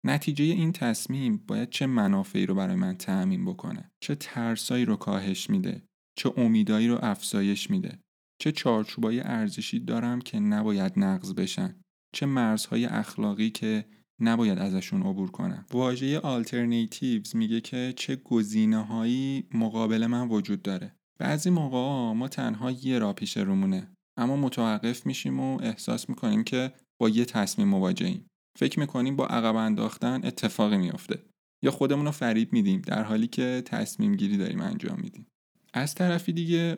نتیجه 0.05 0.45
این 0.45 0.71
تصمیم 0.71 1.37
باید 1.47 1.69
چه 1.69 1.85
منافعی 1.85 2.45
رو 2.45 2.55
برای 2.55 2.75
من 2.75 2.95
تعمین 2.95 3.45
بکنه؟ 3.45 3.91
چه 4.03 4.15
ترسایی 4.15 4.85
رو 4.85 4.95
کاهش 4.95 5.49
میده؟ 5.49 5.83
چه 6.17 6.33
امیدایی 6.37 6.87
رو 6.87 6.99
افزایش 7.01 7.69
میده؟ 7.69 7.99
چه 8.41 8.51
چارچوبای 8.51 9.19
ارزشی 9.19 9.79
دارم 9.79 10.21
که 10.21 10.39
نباید 10.39 10.93
نقض 10.95 11.33
بشن؟ 11.33 11.81
چه 12.15 12.25
مرزهای 12.25 12.85
اخلاقی 12.85 13.49
که 13.49 13.85
نباید 14.19 14.59
ازشون 14.59 15.03
عبور 15.03 15.31
کنم. 15.31 15.65
واژه 15.71 16.19
alternatives 16.19 17.35
میگه 17.35 17.61
که 17.61 17.93
چه 17.95 18.15
گزینه 18.15 18.85
هایی 18.85 19.43
مقابل 19.53 20.07
من 20.07 20.27
وجود 20.27 20.61
داره. 20.61 20.95
بعضی 21.19 21.49
موقع 21.49 22.13
ما 22.13 22.27
تنها 22.27 22.71
یه 22.71 22.99
راه 22.99 23.13
پیش 23.13 23.37
رومونه. 23.37 23.91
اما 24.17 24.35
متوقف 24.35 25.05
میشیم 25.05 25.39
و 25.39 25.61
احساس 25.61 26.09
می‌کنیم 26.09 26.43
که 26.43 26.73
با 27.01 27.09
یه 27.09 27.25
تصمیم 27.25 27.67
مواجهیم. 27.67 28.25
فکر 28.57 28.79
می‌کنیم 28.79 29.15
با 29.15 29.25
عقب 29.25 29.55
انداختن 29.55 30.21
اتفاقی 30.23 30.77
میافته. 30.77 31.19
یا 31.63 31.71
خودمون 31.71 32.05
رو 32.05 32.11
فریب 32.11 32.53
میدیم 32.53 32.81
در 32.81 33.03
حالی 33.03 33.27
که 33.27 33.63
تصمیم 33.65 34.15
گیری 34.15 34.37
داریم 34.37 34.61
انجام 34.61 34.99
میدیم. 35.01 35.27
از 35.75 35.95
طرفی 35.95 36.33
دیگه 36.33 36.77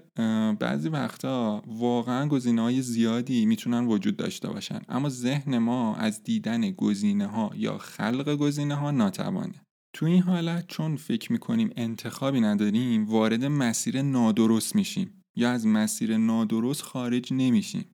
بعضی 0.60 0.90
وقتا 0.90 1.64
واقعا 1.68 2.28
گزینه 2.28 2.62
های 2.62 2.82
زیادی 2.82 3.46
می‌تونن 3.46 3.86
وجود 3.86 4.18
داشته 4.18 4.48
باشن. 4.48 4.82
اما 4.90 5.10
ذهن 5.10 5.58
ما 5.58 5.96
از 5.96 6.24
دیدن 6.24 6.72
گزینه 6.72 7.28
ها 7.28 7.52
یا 7.56 7.78
خلق 7.78 8.36
گزینه 8.36 8.76
ها 8.76 8.92
ناتوانه. 8.92 9.62
تو 9.94 10.06
این 10.06 10.22
حالت 10.22 10.68
چون 10.68 10.96
فکر 10.96 11.32
می‌کنیم 11.32 11.70
انتخابی 11.76 12.42
نداریم 12.42 13.06
وارد 13.06 13.46
مسیر 13.46 14.02
نادرست 14.02 14.76
میشیم 14.76 15.22
یا 15.36 15.52
از 15.52 15.68
مسیر 15.68 16.18
نادرست 16.18 16.82
خارج 16.82 17.34
نمیشیم. 17.34 17.86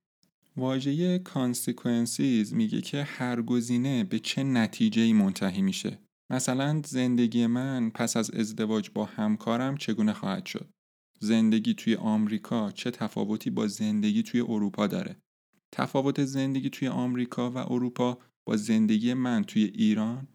واژه 0.58 1.24
consequences 1.24 2.53
میگه 2.53 2.81
که 2.81 3.03
هر 3.03 3.41
گزینه 3.41 4.03
به 4.03 4.20
چه 4.20 4.43
نتیجه 4.43 5.13
منتهی 5.13 5.62
میشه. 5.62 6.00
مثلا 6.29 6.81
زندگی 6.86 7.48
من 7.48 7.89
پس 7.89 8.17
از 8.17 8.31
ازدواج 8.31 8.89
با 8.93 9.05
همکارم 9.05 9.77
چگونه 9.77 10.13
خواهد 10.13 10.46
شد؟ 10.46 10.70
زندگی 11.23 11.73
توی 11.73 11.95
آمریکا 11.95 12.71
چه 12.71 12.91
تفاوتی 12.91 13.49
با 13.49 13.67
زندگی 13.67 14.23
توی 14.23 14.41
اروپا 14.41 14.87
داره؟ 14.87 15.15
تفاوت 15.71 16.25
زندگی 16.25 16.69
توی 16.69 16.87
آمریکا 16.87 17.51
و 17.51 17.57
اروپا 17.57 18.17
با 18.47 18.57
زندگی 18.57 19.13
من 19.13 19.43
توی 19.43 19.63
ایران 19.63 20.27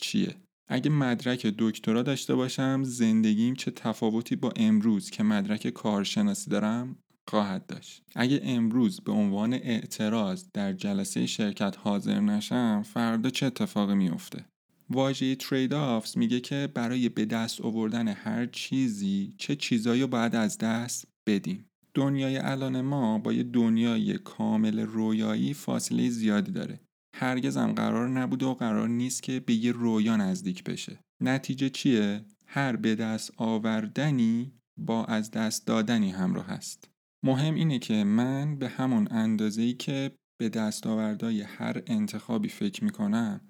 چیه؟ 0.00 0.36
اگه 0.68 0.90
مدرک 0.90 1.46
دکترا 1.58 2.02
داشته 2.02 2.34
باشم 2.34 2.82
زندگیم 2.84 3.54
چه 3.54 3.70
تفاوتی 3.70 4.36
با 4.36 4.52
امروز 4.56 5.10
که 5.10 5.22
مدرک 5.22 5.68
کارشناسی 5.68 6.50
دارم 6.50 6.96
خواهد 7.28 7.66
داشت. 7.66 8.02
اگه 8.14 8.40
امروز 8.42 9.00
به 9.00 9.12
عنوان 9.12 9.54
اعتراض 9.54 10.44
در 10.54 10.72
جلسه 10.72 11.26
شرکت 11.26 11.76
حاضر 11.78 12.20
نشم 12.20 12.82
فردا 12.82 13.30
چه 13.30 13.46
اتفاقی 13.46 13.94
میفته 13.94 14.44
واژه 14.92 15.34
ترید 15.34 15.74
آفز 15.74 16.18
میگه 16.18 16.40
که 16.40 16.68
برای 16.74 17.08
به 17.08 17.24
دست 17.24 17.60
آوردن 17.60 18.08
هر 18.08 18.46
چیزی 18.46 19.34
چه 19.38 19.56
چیزایی 19.56 20.02
رو 20.02 20.08
باید 20.08 20.34
از 20.34 20.58
دست 20.58 21.08
بدیم. 21.26 21.66
دنیای 21.94 22.36
الان 22.36 22.80
ما 22.80 23.18
با 23.18 23.32
یه 23.32 23.42
دنیای 23.42 24.18
کامل 24.18 24.80
رویایی 24.80 25.54
فاصله 25.54 26.08
زیادی 26.10 26.52
داره. 26.52 26.80
هرگز 27.16 27.56
هم 27.56 27.72
قرار 27.72 28.08
نبوده 28.08 28.46
و 28.46 28.54
قرار 28.54 28.88
نیست 28.88 29.22
که 29.22 29.40
به 29.40 29.54
یه 29.54 29.72
رویا 29.72 30.16
نزدیک 30.16 30.64
بشه. 30.64 30.98
نتیجه 31.22 31.68
چیه؟ 31.68 32.24
هر 32.46 32.76
به 32.76 32.94
دست 32.94 33.32
آوردنی 33.36 34.52
با 34.78 35.04
از 35.04 35.30
دست 35.30 35.66
دادنی 35.66 36.10
همراه 36.10 36.46
هست 36.46 36.88
مهم 37.24 37.54
اینه 37.54 37.78
که 37.78 38.04
من 38.04 38.58
به 38.58 38.68
همون 38.68 39.08
اندازه‌ای 39.10 39.74
که 39.74 40.12
به 40.40 40.48
دستاوردهای 40.48 41.42
هر 41.42 41.82
انتخابی 41.86 42.48
فکر 42.48 42.84
می‌کنم 42.84 43.40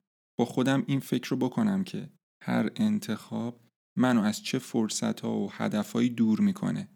خودم 0.44 0.84
این 0.86 1.00
فکر 1.00 1.30
رو 1.30 1.36
بکنم 1.36 1.84
که 1.84 2.10
هر 2.42 2.70
انتخاب 2.76 3.60
منو 3.98 4.20
از 4.20 4.42
چه 4.42 4.58
فرصت 4.58 5.20
ها 5.20 5.38
و 5.38 5.52
هدفهایی 5.52 6.08
دور 6.08 6.40
می‌کنه 6.40 6.88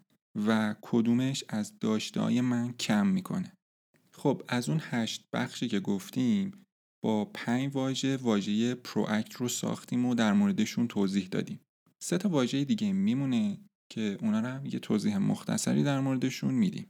و 0.47 0.75
کدومش 0.81 1.43
از 1.49 1.79
داشته 1.79 2.41
من 2.41 2.73
کم 2.73 3.07
می‌کنه. 3.07 3.53
خب 4.11 4.43
از 4.47 4.69
اون 4.69 4.79
هشت 4.81 5.25
بخشی 5.33 5.67
که 5.67 5.79
گفتیم 5.79 6.63
با 7.03 7.25
پنج 7.25 7.75
واژه 7.75 8.17
واژه 8.17 8.75
پرواکت 8.75 9.33
رو 9.33 9.47
ساختیم 9.47 10.05
و 10.05 10.15
در 10.15 10.33
موردشون 10.33 10.87
توضیح 10.87 11.27
دادیم. 11.27 11.59
سه 12.03 12.17
تا 12.17 12.29
واژه 12.29 12.63
دیگه 12.63 12.93
میمونه 12.93 13.57
که 13.91 14.17
اونا 14.21 14.39
رو 14.39 14.47
هم 14.47 14.65
یه 14.65 14.79
توضیح 14.79 15.17
مختصری 15.17 15.83
در 15.83 15.99
موردشون 15.99 16.53
میدیم. 16.53 16.89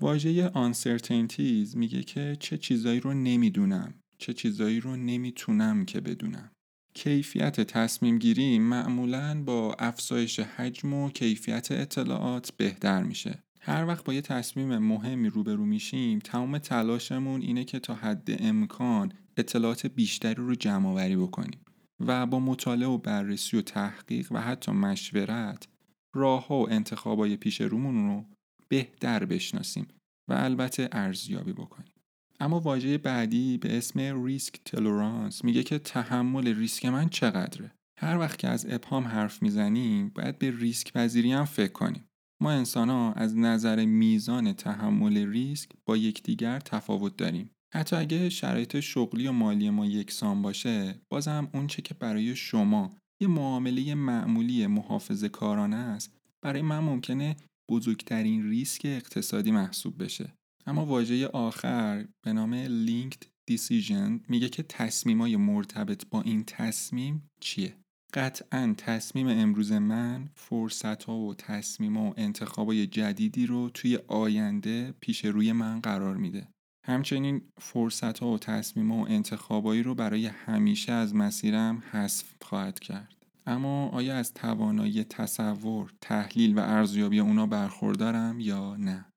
واژه 0.00 0.50
uncertainties 0.50 1.76
میگه 1.76 2.02
که 2.02 2.36
چه 2.40 2.58
چیزایی 2.58 3.00
رو 3.00 3.14
نمی‌دونم. 3.14 3.94
چه 4.18 4.32
چیزایی 4.32 4.80
رو 4.80 4.96
نمی‌تونم 4.96 5.84
که 5.84 6.00
بدونم. 6.00 6.50
کیفیت 6.94 7.60
تصمیم 7.60 8.18
گیری 8.18 8.58
معمولا 8.58 9.42
با 9.42 9.76
افزایش 9.78 10.40
حجم 10.40 10.94
و 10.94 11.10
کیفیت 11.10 11.72
اطلاعات 11.72 12.52
بهتر 12.56 13.02
میشه. 13.02 13.38
هر 13.60 13.86
وقت 13.86 14.04
با 14.04 14.14
یه 14.14 14.20
تصمیم 14.20 14.78
مهمی 14.78 15.28
روبرو 15.28 15.64
میشیم 15.64 16.18
تمام 16.18 16.58
تلاشمون 16.58 17.42
اینه 17.42 17.64
که 17.64 17.78
تا 17.78 17.94
حد 17.94 18.42
امکان 18.42 19.12
اطلاعات 19.36 19.86
بیشتری 19.86 20.34
رو 20.34 20.54
جمع 20.54 20.88
آوری 20.88 21.16
بکنیم 21.16 21.60
و 22.00 22.26
با 22.26 22.40
مطالعه 22.40 22.88
و 22.88 22.98
بررسی 22.98 23.56
و 23.56 23.62
تحقیق 23.62 24.32
و 24.32 24.40
حتی 24.40 24.72
مشورت 24.72 25.68
راه 26.14 26.48
و 26.48 26.66
انتخابای 26.70 27.36
پیش 27.36 27.60
رومون 27.60 28.08
رو 28.08 28.24
بهتر 28.68 29.24
بشناسیم 29.24 29.88
و 30.28 30.32
البته 30.32 30.88
ارزیابی 30.92 31.52
بکنیم. 31.52 31.92
اما 32.40 32.60
واژه 32.60 32.98
بعدی 32.98 33.58
به 33.58 33.78
اسم 33.78 34.24
ریسک 34.24 34.60
تلورانس 34.64 35.44
میگه 35.44 35.62
که 35.62 35.78
تحمل 35.78 36.54
ریسک 36.54 36.86
من 36.86 37.08
چقدره. 37.08 37.72
هر 37.98 38.18
وقت 38.18 38.38
که 38.38 38.48
از 38.48 38.66
ابهام 38.70 39.04
حرف 39.04 39.42
می‌زنیم 39.42 40.08
باید 40.08 40.38
به 40.38 40.50
ریسک 40.58 40.92
پذیری 40.92 41.32
هم 41.32 41.44
فکر 41.44 41.72
کنیم. 41.72 42.04
ما 42.42 42.50
انسان 42.50 42.88
ها 42.88 43.12
از 43.12 43.36
نظر 43.36 43.84
میزان 43.84 44.52
تحمل 44.52 45.16
ریسک 45.16 45.70
با 45.86 45.96
یکدیگر 45.96 46.60
تفاوت 46.60 47.16
داریم. 47.16 47.50
حتی 47.74 47.96
اگه 47.96 48.28
شرایط 48.28 48.80
شغلی 48.80 49.26
و 49.26 49.32
مالی 49.32 49.70
ما 49.70 49.86
یکسان 49.86 50.42
باشه 50.42 50.94
بازم 51.08 51.48
اون 51.54 51.66
چه 51.66 51.82
که 51.82 51.94
برای 51.94 52.36
شما 52.36 52.96
یه 53.22 53.28
معامله 53.28 53.94
معمولی 53.94 54.66
محافظ 54.66 55.24
کارانه 55.24 55.76
است 55.76 56.14
برای 56.42 56.62
من 56.62 56.78
ممکنه 56.78 57.36
بزرگترین 57.70 58.50
ریسک 58.50 58.80
اقتصادی 58.84 59.50
محسوب 59.50 60.02
بشه. 60.04 60.32
اما 60.68 60.86
واژه 60.86 61.26
آخر 61.26 62.04
به 62.22 62.32
نام 62.32 62.66
linked 62.86 63.24
decision 63.50 64.20
میگه 64.28 64.48
که 64.48 64.62
تصمیمای 64.62 65.36
مرتبط 65.36 66.04
با 66.10 66.22
این 66.22 66.44
تصمیم 66.44 67.30
چیه؟ 67.40 67.76
قطعا 68.14 68.74
تصمیم 68.78 69.28
امروز 69.28 69.72
من 69.72 70.28
فرصت 70.34 71.04
ها 71.04 71.16
و 71.16 71.34
تصمیم 71.34 71.96
و 71.96 72.14
انتخابای 72.16 72.86
جدیدی 72.86 73.46
رو 73.46 73.70
توی 73.70 73.98
آینده 74.08 74.94
پیش 75.00 75.24
روی 75.24 75.52
من 75.52 75.80
قرار 75.80 76.16
میده. 76.16 76.48
همچنین 76.86 77.42
فرصت 77.60 78.18
ها 78.18 78.28
و 78.28 78.38
تصمیم 78.38 78.92
و 78.92 79.06
انتخابایی 79.08 79.82
رو 79.82 79.94
برای 79.94 80.26
همیشه 80.26 80.92
از 80.92 81.14
مسیرم 81.14 81.82
حذف 81.90 82.34
خواهد 82.42 82.78
کرد. 82.78 83.26
اما 83.46 83.88
آیا 83.88 84.16
از 84.16 84.34
توانایی 84.34 85.04
تصور، 85.04 85.92
تحلیل 86.00 86.58
و 86.58 86.60
ارزیابی 86.60 87.20
اونا 87.20 87.46
برخوردارم 87.46 88.40
یا 88.40 88.76
نه؟ 88.76 89.07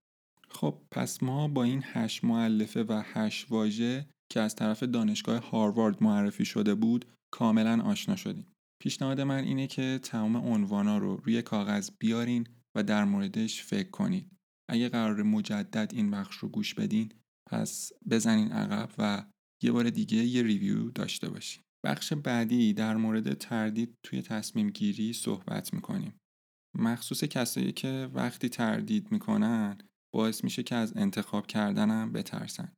خب 0.51 0.81
پس 0.91 1.23
ما 1.23 1.47
با 1.47 1.63
این 1.63 1.83
هشت 1.85 2.23
معلفه 2.23 2.83
و 2.83 3.01
هشت 3.05 3.51
واژه 3.51 4.05
که 4.31 4.39
از 4.39 4.55
طرف 4.55 4.83
دانشگاه 4.83 5.49
هاروارد 5.49 6.03
معرفی 6.03 6.45
شده 6.45 6.75
بود 6.75 7.05
کاملا 7.33 7.81
آشنا 7.83 8.15
شدیم. 8.15 8.45
پیشنهاد 8.81 9.21
من 9.21 9.43
اینه 9.43 9.67
که 9.67 9.99
تمام 10.03 10.35
عنوانا 10.37 10.97
رو 10.97 11.15
روی 11.15 11.41
کاغذ 11.41 11.89
بیارین 11.99 12.47
و 12.75 12.83
در 12.83 13.03
موردش 13.03 13.63
فکر 13.63 13.89
کنید. 13.89 14.31
اگه 14.69 14.89
قرار 14.89 15.23
مجدد 15.23 15.91
این 15.93 16.11
بخش 16.11 16.37
رو 16.37 16.49
گوش 16.49 16.73
بدین 16.73 17.11
پس 17.49 17.91
بزنین 18.09 18.51
عقب 18.51 18.89
و 18.97 19.25
یه 19.63 19.71
بار 19.71 19.89
دیگه 19.89 20.17
یه 20.17 20.43
ریویو 20.43 20.91
داشته 20.91 21.29
باشین. 21.29 21.63
بخش 21.85 22.13
بعدی 22.13 22.73
در 22.73 22.97
مورد 22.97 23.33
تردید 23.33 23.97
توی 24.03 24.21
تصمیم 24.21 24.69
گیری 24.69 25.13
صحبت 25.13 25.73
می‌کنیم. 25.73 26.17
مخصوص 26.77 27.23
کسایی 27.23 27.71
که 27.71 28.09
وقتی 28.13 28.49
تردید 28.49 29.11
می‌کنن 29.11 29.77
باعث 30.11 30.43
میشه 30.43 30.63
که 30.63 30.75
از 30.75 30.93
انتخاب 30.95 31.47
کردنم 31.47 32.11
بترسن. 32.11 32.71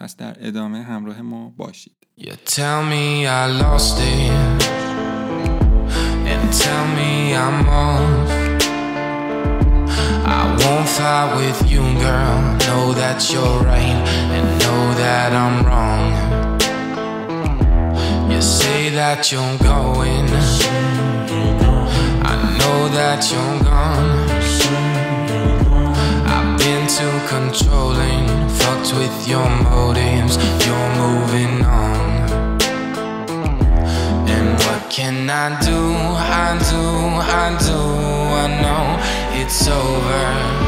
پس 0.00 0.16
در 0.16 0.36
ادامه 0.46 0.82
همراه 0.82 1.22
ما 1.22 1.48
باشید. 1.56 1.96
You 2.18 2.32
tell 2.44 2.82
me 2.84 3.26
I 3.26 3.46
lost 3.62 3.98
it 3.98 4.62
And 6.32 6.42
tell 6.62 6.86
me 6.98 7.34
I'm 7.44 7.66
off 7.66 8.30
I 10.38 10.42
won't 10.60 10.88
fight 10.96 11.28
with 11.40 11.60
you 11.72 11.82
girl 12.04 12.38
Know 12.66 12.92
that 13.02 13.18
you're 13.32 13.60
right 13.72 14.00
And 14.34 14.46
know 14.62 14.82
that 15.02 15.30
I'm 15.44 15.56
wrong 15.66 16.12
You 18.30 18.40
say 18.42 18.90
that 18.90 19.32
you're 19.32 19.56
going 19.72 20.26
I 22.32 22.34
know 22.58 22.78
that 22.98 23.20
you're 23.30 23.58
gone 23.70 24.21
too 26.98 27.18
controlling. 27.26 28.26
Fucked 28.60 28.92
with 28.94 29.16
your 29.26 29.48
motives. 29.64 30.36
You're 30.66 30.90
moving 31.02 31.64
on. 31.64 32.60
And 34.28 34.48
what 34.64 34.90
can 34.90 35.30
I 35.30 35.58
do? 35.60 35.80
I 36.44 36.58
do, 36.72 36.84
I 37.40 37.48
do. 37.68 37.80
I 38.42 38.46
know 38.62 38.84
it's 39.40 39.66
over. 39.68 40.62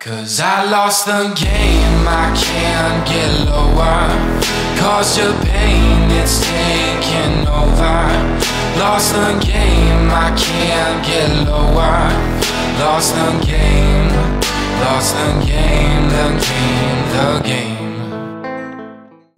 Cause 0.00 0.40
I 0.40 0.64
lost 0.70 1.06
the 1.06 1.22
game, 1.34 2.04
I 2.06 2.26
can't 2.36 3.00
get 3.06 3.30
lower. 3.48 4.10
Cause 4.80 5.16
your 5.16 5.34
pain, 5.44 6.10
it's 6.20 6.36
taking 6.44 7.46
over. 7.46 8.00
Lost 8.82 9.14
the 9.14 9.30
game, 9.40 10.10
I 10.10 10.34
can't 10.36 10.98
get 11.06 11.30
lower. 11.48 12.44
Lost 12.80 13.14
the 13.14 13.30
game, 13.46 14.10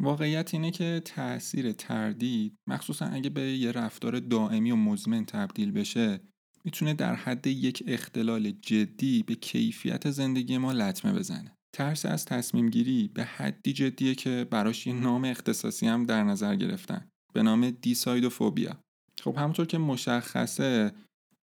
واقعیت 0.01 0.55
اینه 0.55 0.71
که 0.71 1.03
تاثیر 1.05 1.73
تردید 1.73 2.55
مخصوصا 2.67 3.07
اگه 3.07 3.31
به 3.31 3.43
یه 3.43 3.73
رفتار 3.73 4.21
دائمی 4.21 4.71
و 4.71 4.77
مزمن 4.77 5.25
تبدیل 5.25 5.73
بشه 5.73 6.21
می‌تونه 6.65 6.95
در 6.95 7.15
حد 7.15 7.47
یک 7.47 7.85
اختلال 7.87 8.51
جدی 8.51 9.23
به 9.23 9.35
کیفیت 9.35 10.11
زندگی 10.11 10.59
ما 10.59 10.73
لطمه 10.73 11.13
بزنه. 11.13 11.53
ترس 11.77 12.07
از 12.07 12.25
تصمیم 12.25 12.71
گیری 12.71 13.11
به 13.15 13.25
حدی 13.25 13.73
جدیه 13.73 14.15
که 14.15 14.47
براش 14.51 14.87
یه 14.87 14.93
نام 14.93 15.25
اختصاصی 15.25 15.87
هم 15.87 16.05
در 16.05 16.25
نظر 16.25 16.57
گرفتن 16.57 17.09
به 17.33 17.43
نام 17.43 17.71
دیسایدوفوبیا. 17.71 18.77
خب 19.23 19.37
همونطور 19.37 19.67
که 19.67 19.79
مشخصه 19.79 20.93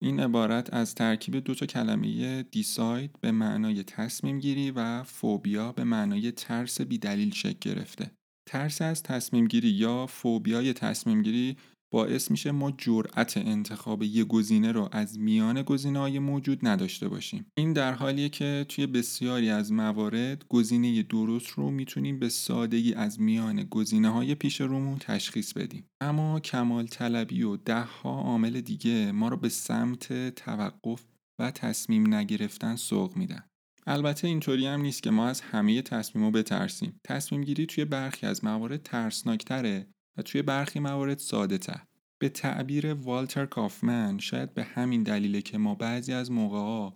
این 0.03 0.21
عبارت 0.21 0.75
از 0.75 0.95
ترکیب 0.95 1.37
دو 1.37 1.55
تا 1.55 1.67
کلمه 1.67 2.43
دیساید 2.43 3.11
به 3.21 3.33
معنای 3.33 3.83
تصمیم 3.83 4.39
گیری 4.39 4.71
و 4.71 5.03
فوبیا 5.03 5.73
به 5.73 5.85
معنای 5.85 6.33
ترس 6.33 6.81
بیدلیل 6.81 7.35
شکل 7.35 7.71
گرفته. 7.71 8.11
ترس 8.47 8.83
از 8.83 9.03
تصمیم 9.03 9.47
گیری 9.47 9.69
یا 9.69 10.07
فوبیای 10.07 10.73
تصمیم 10.73 11.23
گیری 11.23 11.57
باعث 11.93 12.31
میشه 12.31 12.51
ما 12.51 12.71
جرأت 12.79 13.37
انتخاب 13.37 14.03
یه 14.03 14.25
گزینه 14.25 14.73
رو 14.73 14.89
از 14.93 15.19
میان 15.19 15.63
گزینه 15.63 15.99
های 15.99 16.19
موجود 16.19 16.59
نداشته 16.63 17.09
باشیم. 17.09 17.47
این 17.59 17.73
در 17.73 17.93
حالیه 17.93 18.29
که 18.29 18.67
توی 18.69 18.87
بسیاری 18.87 19.51
از 19.51 19.73
موارد 19.73 20.45
گزینه 20.49 21.03
درست 21.03 21.51
رو 21.51 21.71
می‌تونیم 21.71 22.19
به 22.19 22.29
سادگی 22.29 22.95
از 22.95 23.21
میان 23.21 23.65
گزینه 23.71 24.09
های 24.09 24.35
پیش 24.35 24.61
رومون 24.61 24.99
تشخیص 24.99 25.53
بدیم. 25.53 25.87
اما 26.01 26.41
کمال 26.41 26.87
طلبی 26.87 27.43
و 27.43 27.57
ده 27.57 27.83
ها 27.83 28.21
عامل 28.21 28.61
دیگه 28.61 29.13
ما 29.13 29.29
رو 29.29 29.37
به 29.37 29.49
سمت 29.49 30.35
توقف 30.35 31.05
و 31.39 31.51
تصمیم 31.51 32.15
نگرفتن 32.15 32.77
سوق 32.77 33.17
میدن. 33.17 33.43
البته 33.87 34.29
اینطوری 34.29 34.67
هم 34.67 34.81
نیست 34.81 35.03
که 35.03 35.11
ما 35.11 35.29
از 35.29 35.41
همه 35.41 35.83
تصمیم 35.83 36.25
رو 36.25 36.31
بترسیم. 36.31 37.01
تصمیم 37.05 37.45
گیری 37.45 37.67
توی 37.67 37.85
برخی 37.85 38.27
از 38.27 38.45
موارد 38.45 38.83
ترسناکتره 38.83 39.87
و 40.17 40.23
توی 40.23 40.43
برخی 40.43 40.81
موارد 40.81 41.19
ساده 41.19 41.59
تر. 41.59 41.81
به 42.19 42.29
تعبیر 42.29 42.95
والتر 42.95 43.47
کافمن 43.47 44.19
شاید 44.19 44.55
به 44.55 44.65
همین 44.65 45.03
دلیله 45.03 45.43
که 45.43 45.59
ما 45.59 45.75
بعضی 45.75 46.13
از 46.13 46.31
موقعها 46.31 46.95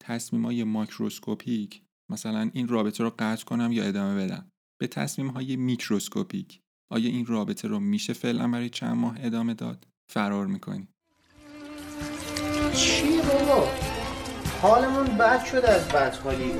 تصمیم 0.00 0.44
های 0.44 0.64
ماکروسکوپیک 0.64 1.82
مثلا 2.08 2.50
این 2.52 2.68
رابطه 2.68 3.04
رو 3.04 3.14
قطع 3.18 3.44
کنم 3.44 3.72
یا 3.72 3.84
ادامه 3.84 4.24
بدم. 4.24 4.52
به 4.80 4.86
تصمیم 4.86 5.28
های 5.28 5.56
میکروسکوپیک 5.56 6.60
آیا 6.90 7.10
این 7.10 7.26
رابطه 7.26 7.68
رو 7.68 7.80
میشه 7.80 8.12
فعلا 8.12 8.48
برای 8.48 8.70
چند 8.70 8.96
ماه 8.96 9.16
ادامه 9.20 9.54
داد؟ 9.54 9.86
فرار 10.08 10.46
می‌کنی 10.46 10.88
چی 12.74 13.18
بابا؟ 13.18 13.68
حالمون 14.62 15.06
بد 15.06 15.44
شده 15.44 15.68
از 15.70 15.88
بدحالی. 15.88 16.52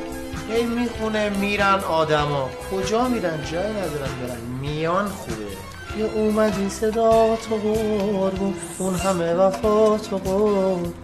هی 0.51 0.67
می‌خونه 0.67 1.39
میرن 1.39 1.81
آدما. 1.89 2.51
کجا 2.71 3.09
میرن؟ 3.09 3.45
جای 3.45 3.73
ندارن 3.73 4.19
برن. 4.21 4.41
میان 4.41 5.09
خوبه. 5.09 5.68
یه 5.99 6.05
اومدی 6.05 6.69
صدا 6.69 7.37
تو 7.37 7.57
قربون 7.57 8.55
اون 8.79 8.95
همه 8.95 9.35
وفا 9.35 9.99
تو 9.99 10.17
قربون 10.17 10.95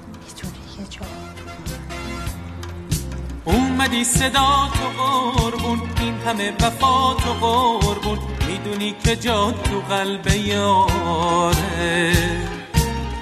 اومدی 3.45 4.05
صدا 4.05 4.69
تو 4.75 5.03
قربون 5.03 5.81
این 6.01 6.15
همه 6.15 6.53
وفا 6.53 7.15
تو 7.15 7.33
قربون. 7.33 8.19
می‌دونی 8.49 8.95
که 9.05 9.17
جا 9.17 9.51
تو 9.51 9.81
قلب 9.95 10.27
یاره. 10.27 12.13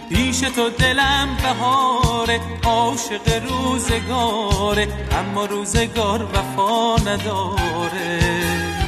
پیش 0.08 0.40
تو 0.40 0.70
دلم 0.70 1.28
بهاره 1.42 2.40
عاشق 2.64 3.42
روزگاره. 3.48 4.88
اما 5.12 5.44
روزگار 5.44 6.24
وفا 6.24 6.96
نداره. 6.96 8.81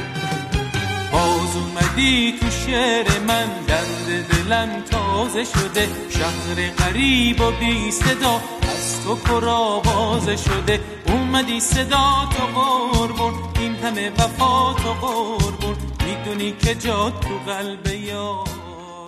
باز 1.15 1.55
اومدی 1.55 2.31
تو 2.39 2.49
شعر 2.49 3.19
من 3.27 3.47
درد 3.67 4.27
دلم 4.27 4.81
تازه 4.81 5.43
شده. 5.43 5.87
شهر 6.09 6.69
غریب 6.69 7.41
و 7.41 7.51
بی 7.51 7.91
صدا 7.91 8.41
از 8.61 9.03
تو 9.03 9.15
پر 9.15 9.45
آوازه 9.49 10.35
شده. 10.35 10.79
اومدی 11.07 11.59
صدا 11.59 12.29
تو 12.31 12.45
قربون 12.45 13.33
این 13.59 13.75
همه 13.75 14.09
وفا 14.09 14.73
تو 14.73 14.89
قربون. 14.93 15.75
می‌دونی 16.07 16.51
که 16.51 16.75
جا 16.75 17.09
تو 17.09 17.37
قلب 17.37 17.87
یار. 17.87 18.47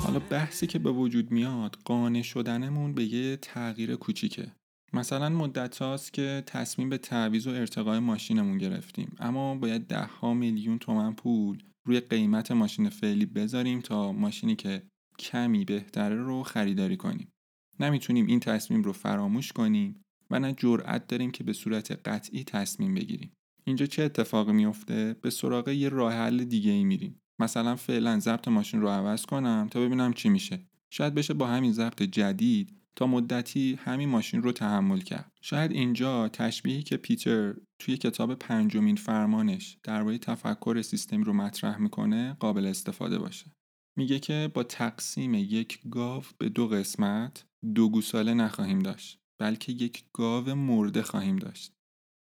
حالا 0.03 0.19
بحثی 0.19 0.67
که 0.67 0.79
به 0.79 0.91
وجود 0.91 1.31
میاد 1.31 1.77
قانع 1.85 2.21
شدنمون 2.21 2.93
به 2.93 3.03
یه 3.03 3.37
تغییر 3.37 3.95
کوچیکه. 3.95 4.47
مثلا 4.93 5.29
مدت 5.29 5.77
هاست 5.77 6.13
که 6.13 6.43
تصمیم 6.45 6.89
به 6.89 6.97
تعویض 6.97 7.47
و 7.47 7.49
ارتقای 7.49 7.99
ماشینمون 7.99 8.57
گرفتیم. 8.57 9.15
اما 9.19 9.55
باید 9.55 9.87
ده 9.87 10.09
ها 10.21 10.33
میلیون 10.33 10.79
تومن 10.79 11.13
پول 11.13 11.63
روی 11.87 11.99
قیمت 11.99 12.51
ماشین 12.51 12.89
فعلی 12.89 13.25
بذاریم 13.25 13.81
تا 13.81 14.11
ماشینی 14.11 14.55
که 14.55 14.83
کمی 15.19 15.65
بهتره 15.65 16.15
رو 16.15 16.43
خریداری 16.43 16.97
کنیم. 16.97 17.31
نمی‌تونیم 17.79 18.25
این 18.25 18.39
تصمیم 18.39 18.83
رو 18.83 18.93
فراموش 18.93 19.51
کنیم 19.51 20.01
و 20.31 20.39
نه 20.39 20.53
جرأت 20.57 21.07
داریم 21.07 21.31
که 21.31 21.43
به 21.43 21.53
صورت 21.53 21.91
قطعی 21.91 22.43
تصمیم 22.43 22.95
بگیریم. 22.95 23.33
اینجا 23.63 23.85
چه 23.85 24.03
اتفاقی 24.03 24.53
میفته 24.53 25.15
به 25.21 25.29
سراغ 25.29 25.67
یه 25.67 25.89
راه 25.89 26.13
حل 26.13 26.43
دیگه 26.43 26.71
ای 26.71 26.83
میریم. 26.83 27.19
مثلا 27.39 27.75
فعلا 27.75 28.19
ضبط 28.19 28.47
ماشین 28.47 28.81
رو 28.81 28.89
عوض 28.89 29.25
کنم 29.25 29.67
تا 29.71 29.79
ببینم 29.79 30.13
چی 30.13 30.29
میشه. 30.29 30.59
شاید 30.89 31.13
بشه 31.13 31.33
با 31.33 31.47
همین 31.47 31.71
ضبط 31.71 32.03
جدید 32.03 32.76
تا 32.97 33.07
مدتی 33.07 33.79
همین 33.83 34.09
ماشین 34.09 34.43
رو 34.43 34.51
تحمل 34.51 34.99
کرد. 34.99 35.31
شاید 35.41 35.71
اینجا 35.71 36.29
تشبیهی 36.29 36.83
که 36.83 36.97
پیتر 36.97 37.53
توی 37.79 37.97
کتاب 37.97 38.35
پنجمین 38.35 38.95
فرمانش 38.95 39.77
درباره 39.83 40.17
تفکر 40.17 40.81
سیستمی 40.81 41.23
رو 41.23 41.33
مطرح 41.33 41.77
می‌کنه 41.77 42.37
قابل 42.39 42.65
استفاده 42.65 43.19
باشه. 43.19 43.51
میگه 43.97 44.19
که 44.19 44.51
با 44.53 44.63
تقسیم 44.63 45.33
یک 45.33 45.79
گاو 45.89 46.23
به 46.37 46.49
دو 46.49 46.67
قسمت 46.67 47.45
دو 47.75 47.89
گوساله 47.89 48.33
نخواهیم 48.33 48.79
داشت 48.79 49.19
بلکه 49.39 49.71
یک 49.71 50.03
گاو 50.13 50.55
مرده 50.55 51.01
خواهیم 51.01 51.35
داشت. 51.35 51.73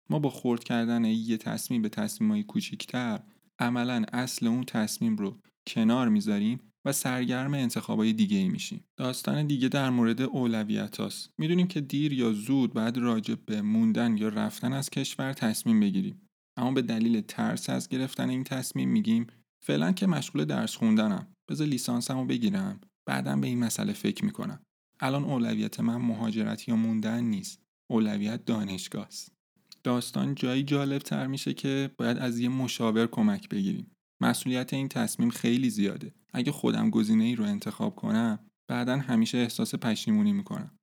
ما 0.09 0.19
با 0.19 0.29
خورد 0.29 0.63
کردن 0.63 1.05
یه 1.05 1.37
تصمیم 1.37 1.81
به 1.81 1.89
تصمیمهای 1.89 2.43
کوچیکتر 2.43 3.19
عملا 3.59 4.05
اصل 4.13 4.47
اون 4.47 4.63
تصمیم 4.63 5.15
رو 5.15 5.39
کنار 5.67 6.09
می‌ذاریم 6.09 6.59
و 6.85 6.91
سرگرم 6.91 7.53
انتخابای 7.53 8.13
دیگه 8.13 8.37
ای 8.37 8.49
میشیم. 8.49 8.83
داستان 8.97 9.47
دیگه 9.47 9.69
در 9.69 9.89
مورد 9.89 10.21
اولویت 10.21 10.97
هاست. 10.97 11.29
می‌دونیم 11.37 11.67
که 11.67 11.81
دیر 11.81 12.13
یا 12.13 12.33
زود 12.33 12.73
بعد 12.73 12.97
راجع 12.97 13.35
به 13.45 13.61
موندن 13.61 14.17
یا 14.17 14.29
رفتن 14.29 14.73
از 14.73 14.89
کشور 14.89 15.33
تصمیم 15.33 15.79
بگیریم. 15.79 16.21
اما 16.57 16.71
به 16.71 16.81
دلیل 16.81 17.21
ترس 17.21 17.69
از 17.69 17.89
گرفتن 17.89 18.29
این 18.29 18.43
تصمیم 18.43 18.89
میگیم 18.89 19.27
فعلا 19.65 19.91
که 19.91 20.07
مشغول 20.07 20.45
درس 20.45 20.75
خوندنم. 20.75 21.27
بذار 21.49 21.67
لیسانسمو 21.67 22.25
بگیرم. 22.25 22.81
بعدا 23.07 23.35
به 23.35 23.47
این 23.47 23.59
مسئله 23.59 23.93
فکر 23.93 24.25
می‌کنم. 24.25 24.59
الان 24.99 25.23
اولویت 25.23 25.79
من 25.79 25.97
مهاجرت 25.97 26.67
یا 26.67 26.75
موندن 26.75 27.23
نیست. 27.23 27.61
اولویت 27.91 28.45
دانشگاه 28.45 29.05
است. 29.05 29.31
داستان 29.83 30.35
جایی 30.35 30.63
جالب 30.63 31.01
تر 31.01 31.27
میشه 31.27 31.53
که 31.53 31.91
باید 31.97 32.17
از 32.17 32.39
یه 32.39 32.49
مشاور 32.49 33.07
کمک 33.07 33.49
بگیریم. 33.49 33.91
مسئولیت 34.21 34.73
این 34.73 34.87
تصمیم 34.87 35.29
خیلی 35.29 35.69
زیاده. 35.69 36.13
اگه 36.37 36.51
خودم 36.51 36.89
گزینه 36.89 37.23
ای 37.23 37.35
رو 37.35 37.43
انتخاب 37.43 37.95
کنم، 37.95 38.39
بعدا 38.67 38.97
همیشه 38.97 39.37
احساس 39.37 39.75
پشیمونی 39.75 40.33
می‌کنم. 40.33 40.77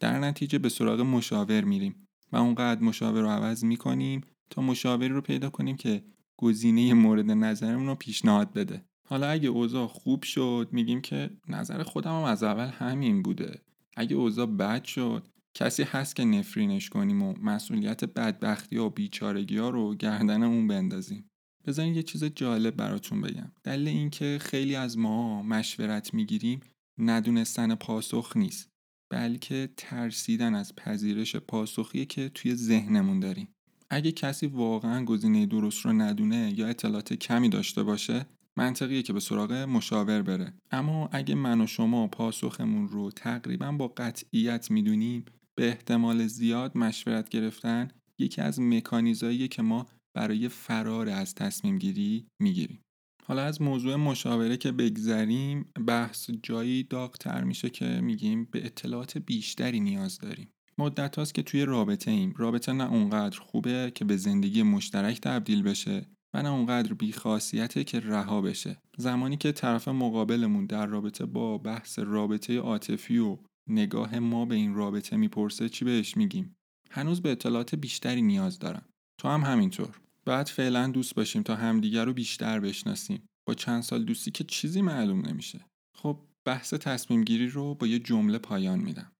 در 0.00 0.18
نتیجه 0.18 0.58
به 0.58 0.68
سراغ 0.68 1.00
مشاور 1.00 1.64
میریم 1.64 2.08
و 2.32 2.36
اونقدر 2.36 2.80
مشاور 2.80 3.20
رو 3.20 3.28
عوض 3.28 3.64
می‌کنیم 3.64 4.20
تا 4.50 4.62
مشاوری 4.62 5.08
رو 5.08 5.20
پیدا 5.20 5.50
کنیم 5.50 5.76
که 5.76 6.04
گزینه 6.36 6.94
مورد 6.94 7.30
نظرمون 7.30 7.86
رو 7.86 7.94
پیشنهاد 7.94 8.52
بده. 8.52 8.84
حالا 9.06 9.28
اگه 9.28 9.48
اوضاع 9.48 9.86
خوب 9.86 10.22
شد 10.22 10.68
میگیم 10.72 11.00
که 11.00 11.30
نظر 11.48 11.82
خودم 11.82 12.10
هم 12.10 12.24
از 12.24 12.42
اول 12.42 12.68
همین 12.68 13.22
بوده. 13.22 13.62
اگه 13.96 14.16
اوضاع 14.16 14.46
بد 14.46 14.84
شد 14.84 15.28
کسی 15.54 15.82
هست 15.82 16.16
که 16.16 16.24
نفرینش 16.24 16.88
کنیم 16.88 17.22
و 17.22 17.34
مسئولیت 17.42 18.04
بدبختی 18.04 18.76
و 18.76 18.90
بیچارگی 18.90 19.56
ها 19.56 19.70
رو 19.70 19.94
گردن 19.94 20.42
اون 20.42 20.66
بندازیم 20.66 21.30
بذارین 21.66 21.94
یه 21.94 22.02
چیز 22.02 22.24
جالب 22.24 22.76
براتون 22.76 23.20
بگم. 23.20 23.52
دلیل 23.64 23.88
اینکه 23.88 24.38
خیلی 24.40 24.76
از 24.76 24.98
ما 24.98 25.42
مشورت 25.42 26.14
می‌گیریم 26.14 26.60
ندونستن 26.98 27.74
پاسخ 27.74 28.36
نیست 28.36 28.68
بلکه 29.10 29.68
ترسیدن 29.76 30.54
از 30.54 30.76
پذیرش 30.76 31.36
پاسخیه 31.36 32.04
که 32.04 32.28
توی 32.28 32.54
ذهنمون 32.54 33.20
داریم. 33.20 33.48
اگه 33.90 34.12
کسی 34.12 34.46
واقعا 34.46 35.04
گزینه 35.04 35.46
درست 35.46 35.80
رو 35.80 35.92
ندونه 35.92 36.52
یا 36.56 36.68
اطلاعات 36.68 37.12
کمی 37.12 37.48
داشته 37.48 37.82
باشه 37.82 38.26
منطقیه 38.56 39.02
که 39.02 39.12
به 39.12 39.20
سراغ 39.20 39.52
مشاور 39.52 40.22
بره. 40.22 40.52
اما 40.70 41.08
اگه 41.12 41.34
من 41.34 41.60
و 41.60 41.66
شما 41.66 42.06
پاسخمون 42.06 42.88
رو 42.88 43.10
تقریبا 43.10 43.72
با 43.72 43.88
قطعیت 43.88 44.70
می‌دونیم 44.70 45.24
به 45.54 45.68
احتمال 45.68 46.26
زیاد 46.26 46.78
مشورت 46.78 47.28
گرفتن 47.28 47.88
یکی 48.18 48.40
از 48.40 48.60
مکانیزاییه 48.60 49.48
که 49.48 49.62
ما 49.62 49.86
برای 50.18 50.48
فرار 50.48 51.08
از 51.08 51.34
تصمیم 51.34 51.78
گیری 51.78 52.26
می‌گیریم. 52.42 52.80
حالا 53.24 53.42
از 53.42 53.62
موضوع 53.62 53.96
مشاوره 53.96 54.56
که 54.56 54.72
بگذریم 54.72 55.72
بحث 55.86 56.30
جایی 56.42 56.82
داغتر 56.82 57.44
میشه 57.44 57.70
که 57.70 58.00
میگیم 58.00 58.48
به 58.50 58.66
اطلاعات 58.66 59.18
بیشتری 59.18 59.80
نیاز 59.80 60.18
داریم. 60.18 60.48
مدت 60.78 61.16
هاست 61.16 61.34
که 61.34 61.42
توی 61.42 61.64
رابطه 61.64 62.10
ایم. 62.10 62.34
رابطه 62.36 62.72
نه 62.72 62.92
اونقدر 62.92 63.40
خوبه 63.40 63.92
که 63.94 64.04
به 64.04 64.16
زندگی 64.16 64.62
مشترک 64.62 65.20
تبدیل 65.20 65.62
بشه 65.62 66.06
و 66.34 66.42
نه 66.42 66.48
اونقدر 66.48 66.94
بیخاصیته 66.94 67.84
که 67.84 68.00
رها 68.00 68.40
بشه. 68.40 68.76
زمانی 68.96 69.36
که 69.36 69.52
طرف 69.52 69.88
مقابلمون 69.88 70.66
در 70.66 70.86
رابطه 70.86 71.26
با 71.26 71.58
بحث 71.58 71.98
رابطه 71.98 72.58
عاطفی 72.58 73.18
و 73.18 73.38
نگاه 73.70 74.18
ما 74.18 74.44
به 74.44 74.54
این 74.54 74.74
رابطه 74.74 75.16
می‌پرسه 75.16 75.68
چی 75.68 75.84
بهش 75.84 76.16
میگیم؟ 76.16 76.56
هنوز 76.90 77.22
به 77.22 77.30
اطلاعات 77.32 77.74
بیشتری 77.74 78.22
نیاز 78.22 78.58
دارم. 78.58 78.84
تو 79.20 79.28
هم 79.28 79.40
همینطور. 79.40 80.00
بعد 80.28 80.46
فعلا 80.46 80.86
دوست 80.86 81.14
باشیم 81.14 81.42
تا 81.42 81.56
همدیگر 81.56 82.04
رو 82.04 82.12
بیشتر 82.12 82.60
بشناسیم. 82.60 83.26
با 83.48 83.54
چند 83.54 83.82
سال 83.82 84.04
دوستی 84.04 84.30
که 84.30 84.44
چیزی 84.44 84.82
معلوم 84.82 85.26
نمیشه. 85.26 85.66
خب 85.96 86.20
بحث 86.46 86.74
تصمیم 86.74 87.24
گیری 87.24 87.46
رو 87.48 87.74
با 87.74 87.86
یه 87.86 87.98
جمله 87.98 88.38
پایان 88.38 88.78
میدم. 88.78 89.12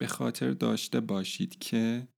به 0.00 0.06
خاطر 0.06 0.50
داشته 0.50 1.00
باشید 1.00 1.58
که 1.58 2.08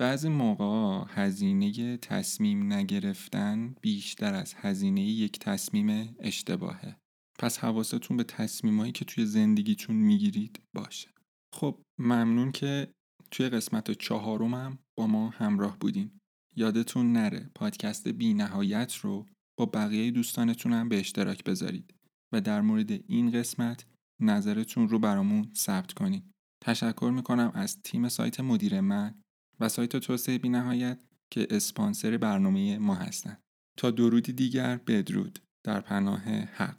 بعضی 0.00 0.28
موقع 0.28 1.04
هزینه 1.08 1.96
تصمیم 1.96 2.72
نگرفتن 2.72 3.74
بیشتر 3.80 4.34
از 4.34 4.54
هزینه 4.54 5.02
یک 5.02 5.38
تصمیم 5.38 6.16
اشتباهه. 6.18 6.96
پس 7.38 7.58
حواستون 7.58 8.16
به 8.16 8.24
تصمیمایی 8.24 8.92
که 8.92 9.04
توی 9.04 9.26
زندگیتون 9.26 9.96
می‌گیرید 9.96 10.60
باشه. 10.76 11.08
خب 11.54 11.82
ممنون 11.98 12.52
که 12.52 12.88
توی 13.30 13.48
قسمت 13.48 13.90
چهارمم 13.90 14.78
با 14.98 15.06
ما 15.06 15.30
همراه 15.30 15.78
بودین. 15.78 16.10
یادتون 16.56 17.12
نره 17.12 17.50
پادکست 17.54 18.08
بی 18.08 18.34
نهایت 18.34 18.94
رو 18.94 19.26
با 19.58 19.66
بقیه 19.66 20.10
دوستانتون 20.10 20.72
هم 20.72 20.88
به 20.88 20.98
اشتراک 20.98 21.44
بذارید 21.44 21.94
و 22.32 22.40
در 22.40 22.60
مورد 22.60 22.90
این 22.90 23.30
قسمت 23.30 23.86
نظرتون 24.20 24.88
رو 24.88 24.98
برامون 24.98 25.50
ثبت 25.54 25.92
کنید. 25.92 26.24
تشکر 26.64 27.12
می‌کنم 27.14 27.52
از 27.54 27.82
تیم 27.82 28.08
سایت 28.08 28.40
مدیر 28.40 28.80
من 28.80 29.14
و 29.60 29.68
سایت 29.68 29.96
توسعه 29.96 30.38
بی 30.38 30.48
نهایت 30.48 31.00
که 31.30 31.46
اسپانسر 31.50 32.16
برنامه 32.16 32.78
ما 32.78 32.94
هستند 32.94 33.40
تا 33.78 33.90
درودی 33.90 34.32
دیگر 34.32 34.76
بدرود. 34.86 35.38
در 35.66 35.80
پناه 35.80 36.22
حق. 36.28 36.76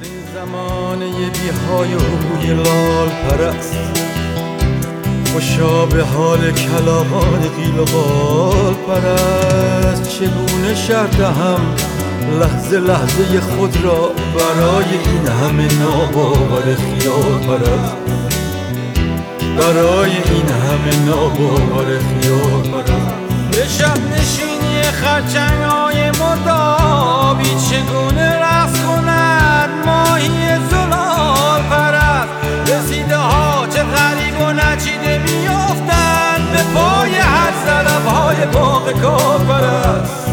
در 0.00 0.06
این 0.06 0.22
زمانه 0.34 1.06
بیهای 1.06 1.94
و 1.94 1.98
روی 1.98 2.54
لال 2.54 3.08
پرست. 3.08 3.74
خوشا 5.32 5.86
به 5.86 6.02
حال 6.02 6.52
کلاغان 6.52 7.40
قیل 7.40 7.78
و 7.78 7.84
قال 7.84 8.74
پرست. 8.74 10.18
چگونه 10.18 10.74
شرط 10.74 11.20
هم 11.20 11.60
لحظه 12.40 12.78
لحظه 12.78 13.40
خود 13.40 13.76
را 13.84 14.12
برای 14.34 14.90
این 15.06 15.26
همه 15.26 15.68
ناباور 15.78 16.62
خیال 16.62 17.38
پرست؟ 17.46 17.96
برای 19.58 20.10
این 20.10 20.48
همه 20.48 21.06
ناباور 21.06 21.86
خیال 21.98 22.72
پرست. 22.72 23.30
به 23.50 23.68
شب 23.68 23.98
نشینی 24.12 24.82
خرچنگ 24.82 25.62
های 25.62 26.10
مردابی 26.10 27.50
چگونه 27.70 28.36
رقص 28.36 28.59
پای 36.74 37.14
هر 37.14 37.52
زلف 37.66 38.06
های 38.06 38.46
باغ 38.46 38.92
کار 39.02 39.38
پرست 39.38 40.26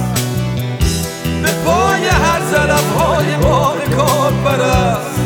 به 1.42 1.50
پای 1.66 2.08
هر 2.08 2.42
زلف 2.52 2.92
های 2.98 3.36
باغ 3.36 3.78
کار 3.98 4.32
پرست 4.46 5.17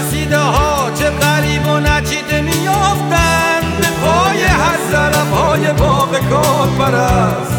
رسیده 0.00 0.38
ها 0.38 0.90
چه 0.90 1.10
غریب 1.10 1.66
و 1.66 1.80
نچیده 1.80 2.40
میافتند. 2.40 3.76
به 3.80 3.86
پای 4.04 4.42
هر 4.42 4.76
زلف 4.90 5.30
های 5.30 5.72
باغ 5.72 6.18
کار 6.30 6.68
پرست 6.78 7.52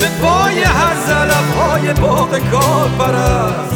به 0.00 0.06
پای 0.22 0.62
هر 0.62 0.94
زلف 1.06 1.56
های 1.56 1.92
باغ 1.92 2.38
کار 2.38 2.88
پرست 2.98 3.75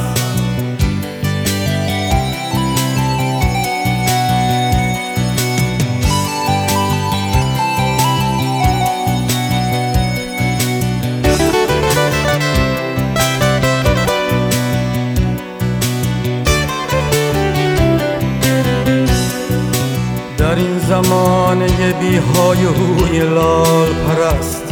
زمانه 21.51 21.93
بیهای 21.93 22.65
روی 22.65 23.19
لال 23.19 23.89
پرست. 23.89 24.63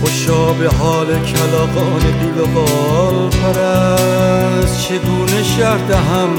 خوشا 0.00 0.52
به 0.52 0.68
حال 0.68 1.06
کلاقان 1.06 2.00
دیل 2.20 2.38
و 2.40 2.46
بال 2.46 3.30
پرست. 3.30 4.88
چگونه 4.88 5.42
شرط 5.42 5.90
هم 5.90 6.30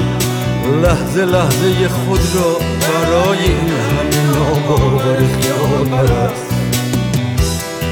لحظه 0.82 1.24
لحظه 1.24 1.88
خود 1.88 2.20
را 2.34 2.56
برای 2.80 3.38
این 3.38 3.68
همه 3.68 4.26
ناباور 4.34 5.16
خیال 5.16 5.88
پرست؟ 5.90 6.54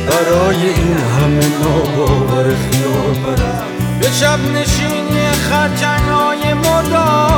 برای 0.07 0.69
این 0.69 0.97
همه 0.97 1.47
ناباور 1.63 2.45
خیال 2.45 3.15
پرست. 3.25 3.65
به 4.01 4.11
شب 4.21 4.39
نشینی 4.55 5.31
خرچنگ 5.31 6.09
های 6.09 6.55
مردابی 6.55 7.30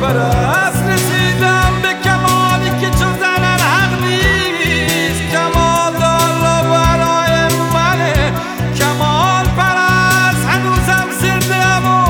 پرست 0.00 0.82
رسیدم 0.88 1.72
به 1.82 1.88
کمالی 2.04 2.70
که 2.80 2.90
چون 2.98 3.12
زنن 3.20 3.60
حق 3.60 3.92
نیست. 4.04 5.22
کمال 5.32 5.92
دالا 5.92 6.62
برای 6.70 7.48
منه. 7.74 8.32
کمال 8.78 9.44
پرست 9.56 10.44
هنوزم 10.48 11.06
زنده 11.20 11.76
و 11.76 12.06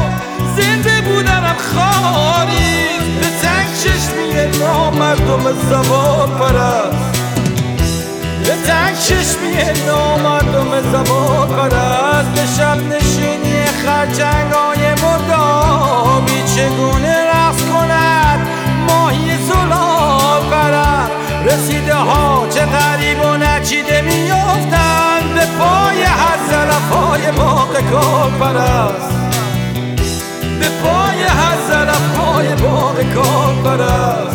زنده 0.57 1.01
بودنم 1.01 1.57
خالی 1.75 2.99
به 3.21 3.27
تنگ 3.43 3.69
چشمی 3.83 4.59
نامردم 4.61 5.45
زبان 5.71 6.31
پرست 6.39 7.07
به 8.45 8.55
تنگ 8.67 8.97
چشمی 8.99 9.57
نامردم 9.87 10.71
زبان 10.93 11.49
پرست 11.49 12.29
به 12.35 12.47
شب 12.57 12.79
نشینی 12.93 13.65
خرچنگ 13.85 14.53
های 14.53 14.95
مردابی 15.03 16.43
چگونه 16.57 17.16
ها 21.97 22.47
چه 22.51 22.67
غریب 22.67 23.25
و 23.25 23.37
نچیده 23.37 24.01
میافتند 24.03 25.35
به 25.35 25.47
پای 25.59 26.03
هر 26.03 26.39
زلف 26.51 26.91
های 26.91 27.33
باغ 27.33 27.81
کار 27.91 28.31
پرست 28.41 29.11
به 30.61 30.69
پای 30.69 31.23
هر 31.23 31.57
زلف 31.69 32.17
های 32.19 32.49
باغ 32.49 33.03
کار 33.15 33.55
پرست 33.65 34.26